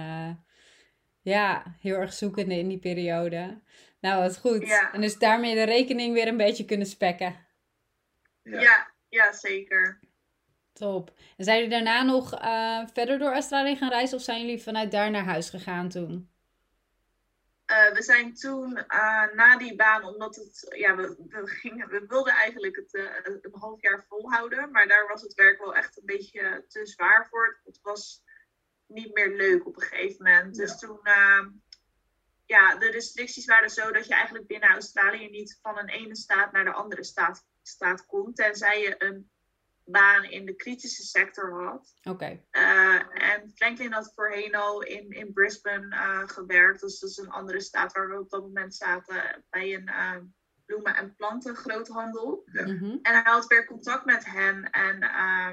ja, 1.22 1.76
heel 1.80 1.96
erg 1.96 2.12
zoekende 2.12 2.54
in 2.54 2.68
die 2.68 2.78
periode. 2.78 3.60
Nou, 4.00 4.22
wat 4.22 4.38
goed. 4.38 4.66
Ja. 4.66 4.92
En 4.92 5.00
dus 5.00 5.18
daarmee 5.18 5.54
de 5.54 5.62
rekening 5.62 6.14
weer 6.14 6.26
een 6.26 6.36
beetje 6.36 6.64
kunnen 6.64 6.86
spekken. 6.86 7.46
Ja, 8.42 8.60
ja, 8.60 8.92
ja 9.08 9.32
zeker. 9.32 10.00
Top. 10.72 11.12
En 11.36 11.44
zijn 11.44 11.56
jullie 11.56 11.72
daarna 11.72 12.02
nog 12.02 12.42
uh, 12.42 12.86
verder 12.92 13.18
door 13.18 13.32
Australië 13.32 13.76
gaan 13.76 13.90
reizen 13.90 14.16
of 14.16 14.22
zijn 14.22 14.40
jullie 14.40 14.62
vanuit 14.62 14.90
daar 14.90 15.10
naar 15.10 15.24
huis 15.24 15.50
gegaan 15.50 15.88
toen? 15.88 16.30
Uh, 17.66 17.92
we 17.92 18.02
zijn 18.02 18.34
toen 18.34 18.76
uh, 18.76 19.32
na 19.34 19.56
die 19.58 19.76
baan, 19.76 20.04
omdat 20.04 20.36
het, 20.36 20.74
ja, 20.76 20.96
we, 20.96 21.16
we, 21.28 21.46
gingen, 21.46 21.88
we 21.88 22.04
wilden 22.06 22.32
eigenlijk 22.32 22.76
het 22.76 22.94
een 23.22 23.50
half 23.52 23.82
jaar 23.82 24.04
volhouden, 24.08 24.70
maar 24.70 24.88
daar 24.88 25.06
was 25.06 25.22
het 25.22 25.34
werk 25.34 25.58
wel 25.58 25.74
echt 25.74 25.96
een 25.96 26.06
beetje 26.06 26.64
te 26.68 26.86
zwaar 26.86 27.26
voor. 27.30 27.60
Het 27.64 27.78
was 27.82 28.22
niet 28.92 29.14
meer 29.14 29.36
leuk 29.36 29.66
op 29.66 29.76
een 29.76 29.82
gegeven 29.82 30.24
moment. 30.24 30.54
Dus 30.54 30.78
toen 30.78 31.00
ja, 32.52 32.76
de 32.76 32.90
restricties 32.90 33.44
waren 33.44 33.70
zo 33.70 33.92
dat 33.92 34.06
je 34.06 34.14
eigenlijk 34.14 34.46
binnen 34.46 34.68
Australië 34.68 35.30
niet 35.30 35.58
van 35.62 35.78
een 35.78 35.88
ene 35.88 36.16
staat 36.16 36.52
naar 36.52 36.64
de 36.64 36.72
andere 36.72 37.04
staat, 37.04 37.46
staat 37.62 38.06
komt. 38.06 38.36
Tenzij 38.36 38.80
je 38.80 38.94
een 38.98 39.30
baan 39.84 40.24
in 40.24 40.46
de 40.46 40.54
kritische 40.54 41.02
sector 41.02 41.64
had. 41.64 41.94
Oké. 42.02 42.44
Uh, 42.52 43.32
en 43.32 43.52
Franklin 43.54 43.92
had 43.92 44.12
voorheen 44.14 44.54
al 44.54 44.82
in, 44.82 45.10
in 45.10 45.32
Brisbane 45.32 45.86
uh, 45.86 46.28
gewerkt. 46.28 46.80
Dus 46.80 46.98
dat 46.98 47.10
is 47.10 47.16
een 47.16 47.30
andere 47.30 47.60
staat 47.60 47.92
waar 47.92 48.08
we 48.08 48.18
op 48.18 48.30
dat 48.30 48.42
moment 48.42 48.74
zaten. 48.74 49.44
Bij 49.50 49.74
een 49.74 49.88
uh, 49.88 50.16
bloemen- 50.66 50.96
en 50.96 51.14
plantengroothandel. 51.14 52.42
Ja. 52.52 52.62
En 52.62 53.00
hij 53.02 53.22
had 53.32 53.46
weer 53.46 53.66
contact 53.66 54.04
met 54.04 54.24
hen. 54.24 54.70
En 54.70 54.98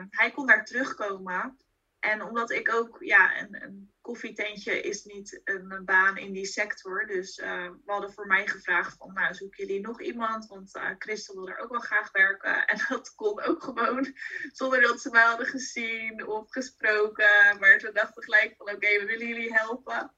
hij 0.10 0.32
kon 0.32 0.47
daar 0.47 0.65
terugkomen. 0.65 1.58
En 1.99 2.23
omdat 2.23 2.51
ik 2.51 2.73
ook, 2.73 2.97
ja, 2.99 3.41
een, 3.41 3.63
een 3.63 3.91
koffietentje 4.01 4.81
is 4.81 5.03
niet 5.03 5.41
een, 5.43 5.81
baan 5.85 6.17
in 6.17 6.31
die 6.31 6.45
sector. 6.45 7.05
Dus 7.07 7.38
uh, 7.38 7.69
we 7.85 7.91
hadden 7.91 8.13
voor 8.13 8.27
mij 8.27 8.47
gevraagd 8.47 8.97
van, 8.97 9.13
nou, 9.13 9.33
zoeken 9.33 9.65
jullie 9.65 9.81
nog 9.81 10.01
iemand? 10.01 10.47
Want 10.47 10.75
uh, 10.75 10.89
Christel 10.97 11.35
wil 11.35 11.49
er 11.49 11.57
ook 11.57 11.69
wel 11.69 11.79
graag 11.79 12.12
werken. 12.12 12.65
En 12.67 12.79
dat 12.89 13.15
kon 13.15 13.41
ook 13.41 13.63
gewoon, 13.63 14.15
zonder 14.51 14.81
dat 14.81 15.01
ze 15.01 15.09
mij 15.09 15.23
hadden 15.23 15.47
gezien 15.47 16.27
of 16.27 16.49
gesproken. 16.49 17.59
Maar 17.59 17.79
ze 17.79 17.91
dachten 17.93 18.23
gelijk 18.23 18.55
van, 18.57 18.69
oké, 18.69 18.99
we 18.99 19.05
willen 19.05 19.27
jullie 19.27 19.53
helpen. 19.53 20.13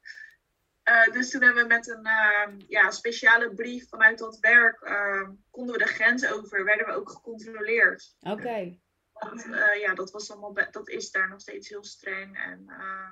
Uh, 0.90 1.14
dus 1.14 1.30
toen 1.30 1.42
hebben 1.42 1.62
we 1.62 1.68
met 1.68 1.88
een 1.88 2.66
ja, 2.68 2.92
speciale 2.92 3.54
brief 3.54 3.90
vanuit 3.90 4.18
dat 4.18 4.40
werk, 4.40 4.80
konden 5.50 5.78
we 5.78 5.84
de 5.84 5.92
grens 5.92 6.32
over, 6.32 6.64
werden 6.64 6.86
we 6.86 6.94
ook 6.94 7.10
gecontroleerd. 7.10 8.16
Oké. 8.20 8.80
Want 9.30 9.46
uh, 9.46 9.76
ja, 9.76 9.94
dat, 9.94 10.12
was 10.12 10.32
allemaal 10.32 10.54
dat 10.72 10.90
is 10.90 11.12
daar 11.12 11.30
nog 11.30 11.42
steeds 11.42 11.70
heel 11.70 11.84
streng. 11.84 12.38
En 12.38 12.66
uh, 12.68 13.10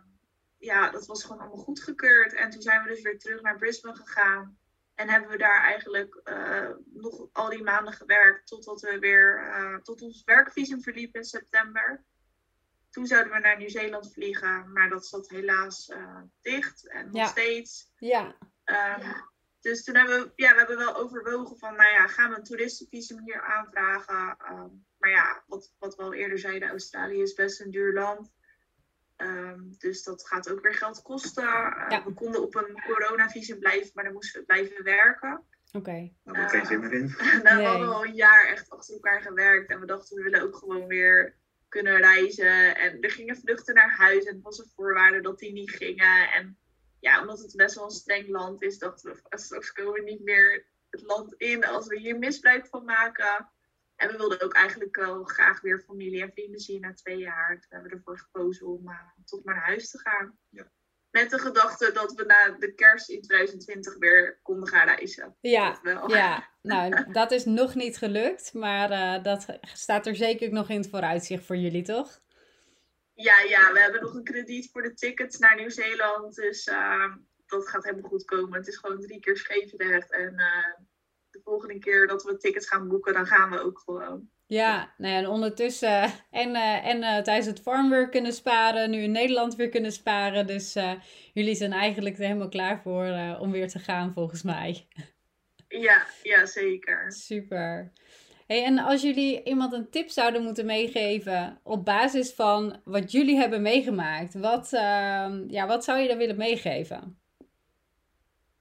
ja, 0.57 0.89
dat 0.89 1.05
was 1.05 1.23
gewoon 1.23 1.39
allemaal 1.39 1.63
goedgekeurd. 1.63 2.33
En 2.33 2.49
toen 2.49 2.61
zijn 2.61 2.83
we 2.83 2.89
dus 2.89 3.01
weer 3.01 3.19
terug 3.19 3.41
naar 3.41 3.57
Brisbane 3.57 3.95
gegaan. 3.95 4.57
En 4.95 5.09
hebben 5.09 5.29
we 5.29 5.37
daar 5.37 5.63
eigenlijk 5.63 6.21
uh, 6.23 6.69
nog 6.85 7.27
al 7.31 7.49
die 7.49 7.63
maanden 7.63 7.93
gewerkt 7.93 8.47
totdat 8.47 8.81
we 8.81 8.99
weer 8.99 9.79
tot 9.83 10.01
ons 10.01 10.23
werkvisum 10.23 10.81
verliep 10.81 11.15
in 11.15 11.23
september. 11.23 12.03
Toen 12.89 13.05
zouden 13.05 13.33
we 13.33 13.39
naar 13.39 13.57
Nieuw-Zeeland 13.57 14.13
vliegen, 14.13 14.71
maar 14.71 14.89
dat 14.89 15.05
zat 15.05 15.29
helaas 15.29 15.91
dicht 16.41 16.87
en 16.87 17.05
nog 17.05 17.15
ja. 17.15 17.25
steeds. 17.25 17.91
Ja. 17.97 18.25
Um, 18.25 18.35
ja. 18.65 19.29
Dus 19.61 19.83
toen 19.83 19.95
hebben 19.95 20.19
we, 20.19 20.31
ja, 20.35 20.51
we 20.51 20.57
hebben 20.57 20.77
wel 20.77 20.95
overwogen 20.95 21.57
van, 21.57 21.75
nou 21.75 21.91
ja, 21.91 22.07
gaan 22.07 22.29
we 22.29 22.37
een 22.37 22.43
toeristenvisum 22.43 23.19
hier 23.19 23.41
aanvragen? 23.41 24.37
Um, 24.51 24.85
maar 24.99 25.09
ja, 25.09 25.43
wat, 25.47 25.73
wat 25.79 25.95
we 25.95 26.01
al 26.01 26.13
eerder 26.13 26.39
zeiden, 26.39 26.69
Australië 26.69 27.21
is 27.21 27.33
best 27.33 27.61
een 27.61 27.71
duur 27.71 27.93
land. 27.93 28.31
Um, 29.17 29.75
dus 29.77 30.03
dat 30.03 30.27
gaat 30.27 30.51
ook 30.51 30.61
weer 30.61 30.73
geld 30.73 31.01
kosten. 31.01 31.43
Uh, 31.43 31.85
Ja. 31.89 32.03
We 32.05 32.13
konden 32.13 32.41
op 32.41 32.55
een 32.55 32.81
coronavisum 32.85 33.59
blijven, 33.59 33.91
maar 33.93 34.03
dan 34.03 34.13
moesten 34.13 34.39
we 34.39 34.45
blijven 34.45 34.83
werken. 34.83 35.43
Oké. 35.71 36.11
Daar 36.23 36.49
geen 36.49 36.65
zin 36.65 36.79
meer 36.79 36.93
in. 36.93 37.15
nou, 37.43 37.43
Nee. 37.43 37.55
We 37.55 37.63
hadden 37.63 37.93
al 37.93 38.05
een 38.05 38.15
jaar 38.15 38.45
echt 38.47 38.69
achter 38.69 38.93
elkaar 38.93 39.21
gewerkt. 39.21 39.69
En 39.69 39.79
we 39.79 39.85
dachten, 39.85 40.17
we 40.17 40.23
willen 40.23 40.41
ook 40.41 40.55
gewoon 40.55 40.87
weer 40.87 41.35
kunnen 41.67 41.97
reizen. 41.97 42.77
En 42.77 43.01
er 43.01 43.11
gingen 43.11 43.37
vluchten 43.37 43.75
naar 43.75 43.95
huis. 43.97 44.23
En 44.23 44.33
het 44.33 44.43
was 44.43 44.59
een 44.59 44.71
voorwaarde 44.75 45.21
dat 45.21 45.39
die 45.39 45.51
niet 45.51 45.69
gingen. 45.69 46.31
En 46.31 46.57
ja, 46.99 47.21
omdat 47.21 47.39
het 47.39 47.55
best 47.55 47.75
wel 47.75 47.83
een 47.83 47.91
streng 47.91 48.27
land 48.27 48.61
is, 48.61 48.77
dachten 48.77 49.11
we, 49.11 49.37
straks 49.37 49.71
komen 49.71 49.93
we 49.93 50.01
niet 50.01 50.23
meer 50.23 50.65
het 50.89 51.01
land 51.01 51.33
in 51.33 51.65
als 51.65 51.87
we 51.87 51.99
hier 51.99 52.17
misbruik 52.17 52.67
van 52.67 52.85
maken. 52.85 53.49
En 53.99 54.11
we 54.11 54.17
wilden 54.17 54.41
ook 54.41 54.53
eigenlijk 54.53 54.95
wel 54.95 55.23
graag 55.23 55.61
weer 55.61 55.83
familie 55.85 56.21
en 56.21 56.31
vrienden 56.31 56.59
zien 56.59 56.81
na 56.81 56.93
twee 56.93 57.17
jaar. 57.17 57.59
Toen 57.59 57.69
hebben 57.69 57.89
we 57.89 57.95
ervoor 57.95 58.17
gekozen 58.17 58.67
om 58.67 58.89
uh, 58.89 58.99
toch 59.25 59.43
maar 59.43 59.55
naar 59.55 59.65
huis 59.65 59.89
te 59.89 59.99
gaan. 59.99 60.37
Ja. 60.49 60.71
Met 61.11 61.29
de 61.29 61.39
gedachte 61.39 61.91
dat 61.91 62.13
we 62.13 62.25
na 62.25 62.57
de 62.57 62.73
kerst 62.73 63.09
in 63.09 63.21
2020 63.21 63.97
weer 63.97 64.39
konden 64.41 64.69
gaan 64.69 64.87
reizen. 64.87 65.35
Ja, 65.41 65.79
wel. 65.81 66.09
ja, 66.09 66.49
nou, 66.61 67.11
dat 67.11 67.31
is 67.31 67.45
nog 67.45 67.75
niet 67.75 67.97
gelukt, 67.97 68.53
maar 68.53 68.91
uh, 68.91 69.23
dat 69.23 69.45
staat 69.61 70.07
er 70.07 70.15
zeker 70.15 70.51
nog 70.51 70.69
in 70.69 70.77
het 70.77 70.89
vooruitzicht 70.89 71.45
voor 71.45 71.57
jullie, 71.57 71.83
toch? 71.83 72.19
Ja, 73.13 73.39
ja, 73.39 73.73
we 73.73 73.79
hebben 73.79 74.01
nog 74.01 74.13
een 74.13 74.23
krediet 74.23 74.69
voor 74.71 74.81
de 74.81 74.93
tickets 74.93 75.37
naar 75.37 75.55
Nieuw-Zeeland. 75.55 76.35
Dus 76.35 76.67
uh, 76.67 77.15
dat 77.45 77.69
gaat 77.69 77.83
helemaal 77.83 78.09
goed 78.09 78.25
komen. 78.25 78.59
Het 78.59 78.67
is 78.67 78.77
gewoon 78.77 79.01
drie 79.01 79.19
keer 79.19 79.37
Scheveningen. 79.37 80.09
En 80.09 80.35
de 81.43 81.49
volgende 81.49 81.79
keer 81.79 82.07
dat 82.07 82.23
we 82.23 82.37
tickets 82.37 82.67
gaan 82.67 82.87
boeken, 82.87 83.13
dan 83.13 83.25
gaan 83.25 83.49
we 83.49 83.59
ook 83.59 83.79
gewoon. 83.85 84.29
Ja, 84.45 84.93
nou 84.97 85.13
ja, 85.13 85.19
en 85.19 85.27
ondertussen 85.27 86.11
en, 86.31 86.49
uh, 86.49 86.85
en 86.85 86.97
uh, 86.97 87.17
tijdens 87.17 87.45
het 87.45 87.61
farmwork 87.61 88.11
kunnen 88.11 88.33
sparen, 88.33 88.89
nu 88.89 88.97
in 88.97 89.11
Nederland 89.11 89.55
weer 89.55 89.69
kunnen 89.69 89.91
sparen. 89.91 90.47
Dus 90.47 90.75
uh, 90.75 90.93
jullie 91.33 91.55
zijn 91.55 91.71
eigenlijk 91.71 92.17
er 92.17 92.23
helemaal 92.23 92.49
klaar 92.49 92.81
voor 92.81 93.37
om 93.39 93.51
weer 93.51 93.67
te 93.67 93.79
gaan, 93.79 94.13
volgens 94.13 94.43
mij. 94.43 94.87
Ja, 95.67 96.05
ja 96.23 96.45
zeker. 96.45 97.11
Super. 97.11 97.91
Hey, 98.47 98.63
en 98.63 98.79
als 98.79 99.01
jullie 99.01 99.43
iemand 99.43 99.73
een 99.73 99.89
tip 99.89 100.09
zouden 100.09 100.43
moeten 100.43 100.65
meegeven 100.65 101.59
op 101.63 101.85
basis 101.85 102.33
van 102.33 102.81
wat 102.83 103.11
jullie 103.11 103.37
hebben 103.37 103.61
meegemaakt, 103.61 104.33
wat, 104.33 104.73
uh, 104.73 104.79
ja, 105.47 105.67
wat 105.67 105.83
zou 105.83 105.99
je 105.99 106.07
dan 106.07 106.17
willen 106.17 106.37
meegeven? 106.37 107.19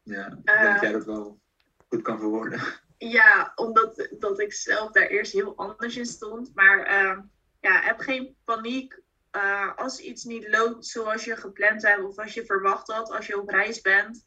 Ja, 0.02 0.26
ik 0.26 0.44
denk 0.44 0.80
jij 0.80 0.92
dat 0.92 1.04
wel 1.04 1.40
goed 1.88 2.02
kan 2.02 2.18
verwoorden. 2.18 2.60
Ja, 2.98 3.52
omdat 3.54 4.08
dat 4.18 4.40
ik 4.40 4.52
zelf 4.52 4.90
daar 4.90 5.06
eerst 5.06 5.32
heel 5.32 5.56
anders 5.56 5.96
in 5.96 6.06
stond. 6.06 6.54
Maar 6.54 6.78
uh, 6.78 7.18
ja, 7.60 7.80
heb 7.80 7.98
geen 7.98 8.36
paniek 8.44 9.00
uh, 9.36 9.76
als 9.76 10.00
iets 10.00 10.24
niet 10.24 10.48
loopt 10.48 10.86
zoals 10.86 11.24
je 11.24 11.36
gepland 11.36 11.82
hebt 11.82 12.04
of 12.04 12.18
als 12.18 12.34
je 12.34 12.44
verwacht 12.44 12.92
had 12.92 13.10
als 13.10 13.26
je 13.26 13.40
op 13.40 13.48
reis 13.48 13.80
bent. 13.80 14.26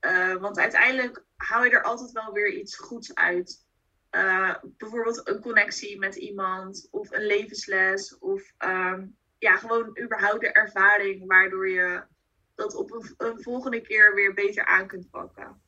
Uh, 0.00 0.36
want 0.36 0.58
uiteindelijk 0.58 1.24
haal 1.36 1.64
je 1.64 1.70
er 1.70 1.82
altijd 1.82 2.12
wel 2.12 2.32
weer 2.32 2.52
iets 2.52 2.76
goeds 2.76 3.14
uit. 3.14 3.66
Uh, 4.10 4.54
bijvoorbeeld 4.62 5.28
een 5.28 5.40
connectie 5.40 5.98
met 5.98 6.14
iemand 6.14 6.88
of 6.90 7.10
een 7.10 7.26
levensles 7.26 8.18
of 8.18 8.52
um, 8.58 9.16
ja, 9.38 9.56
gewoon 9.56 9.98
überhaupt 10.02 10.40
de 10.40 10.52
ervaring 10.52 11.26
waardoor 11.26 11.68
je 11.68 12.02
dat 12.54 12.74
op 12.74 13.14
een, 13.16 13.42
volgende 13.42 13.80
keer 13.80 14.14
weer 14.14 14.34
beter 14.34 14.64
aan 14.64 14.86
kunt 14.86 15.10
pakken. 15.10 15.61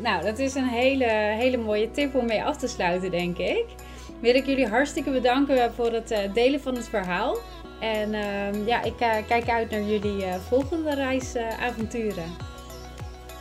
Nou, 0.00 0.24
dat 0.24 0.38
is 0.38 0.54
een 0.54 0.68
hele, 0.68 1.04
hele 1.04 1.56
mooie 1.56 1.90
tip 1.90 2.14
om 2.14 2.26
mee 2.26 2.44
af 2.44 2.56
te 2.56 2.68
sluiten, 2.68 3.10
denk 3.10 3.38
ik. 3.38 3.64
Wil 4.20 4.34
ik 4.34 4.46
jullie 4.46 4.68
hartstikke 4.68 5.10
bedanken 5.10 5.74
voor 5.74 5.92
het 5.92 6.10
uh, 6.10 6.18
delen 6.34 6.60
van 6.60 6.74
het 6.74 6.88
verhaal. 6.88 7.38
En 7.80 8.12
uh, 8.12 8.66
ja, 8.66 8.82
ik 8.82 9.00
uh, 9.00 9.14
kijk 9.26 9.48
uit 9.48 9.70
naar 9.70 9.82
jullie 9.82 10.26
uh, 10.26 10.34
volgende 10.34 10.94
reisavonturen. 10.94 12.24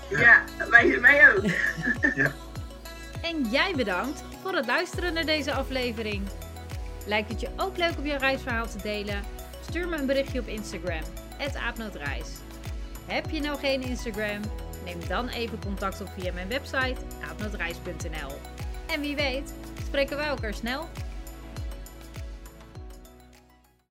ja, 0.09 0.43
wij, 0.69 1.01
wij 1.01 1.29
ook. 1.29 1.45
ja. 2.21 2.31
En 3.21 3.43
jij 3.49 3.73
bedankt 3.75 4.23
voor 4.41 4.53
het 4.53 4.65
luisteren 4.65 5.13
naar 5.13 5.25
deze 5.25 5.53
aflevering. 5.53 6.21
Lijkt 7.05 7.29
het 7.29 7.41
je 7.41 7.49
ook 7.57 7.77
leuk 7.77 7.97
om 7.97 8.05
je 8.05 8.17
reisverhaal 8.17 8.67
te 8.67 8.81
delen? 8.81 9.23
Stuur 9.69 9.87
me 9.87 9.97
een 9.97 10.05
berichtje 10.05 10.39
op 10.39 10.47
Instagram, 10.47 11.03
aapnootreis. 11.67 12.27
Heb 13.05 13.29
je 13.29 13.41
nou 13.41 13.59
geen 13.59 13.81
Instagram? 13.81 14.41
Neem 14.83 15.07
dan 15.07 15.27
even 15.27 15.59
contact 15.59 16.01
op 16.01 16.07
via 16.17 16.33
mijn 16.33 16.47
website 16.47 16.95
aapnootreis.nl. 17.29 18.37
En 18.87 19.01
wie 19.01 19.15
weet, 19.15 19.53
spreken 19.85 20.17
wij 20.17 20.27
elkaar 20.27 20.53
snel. 20.53 20.87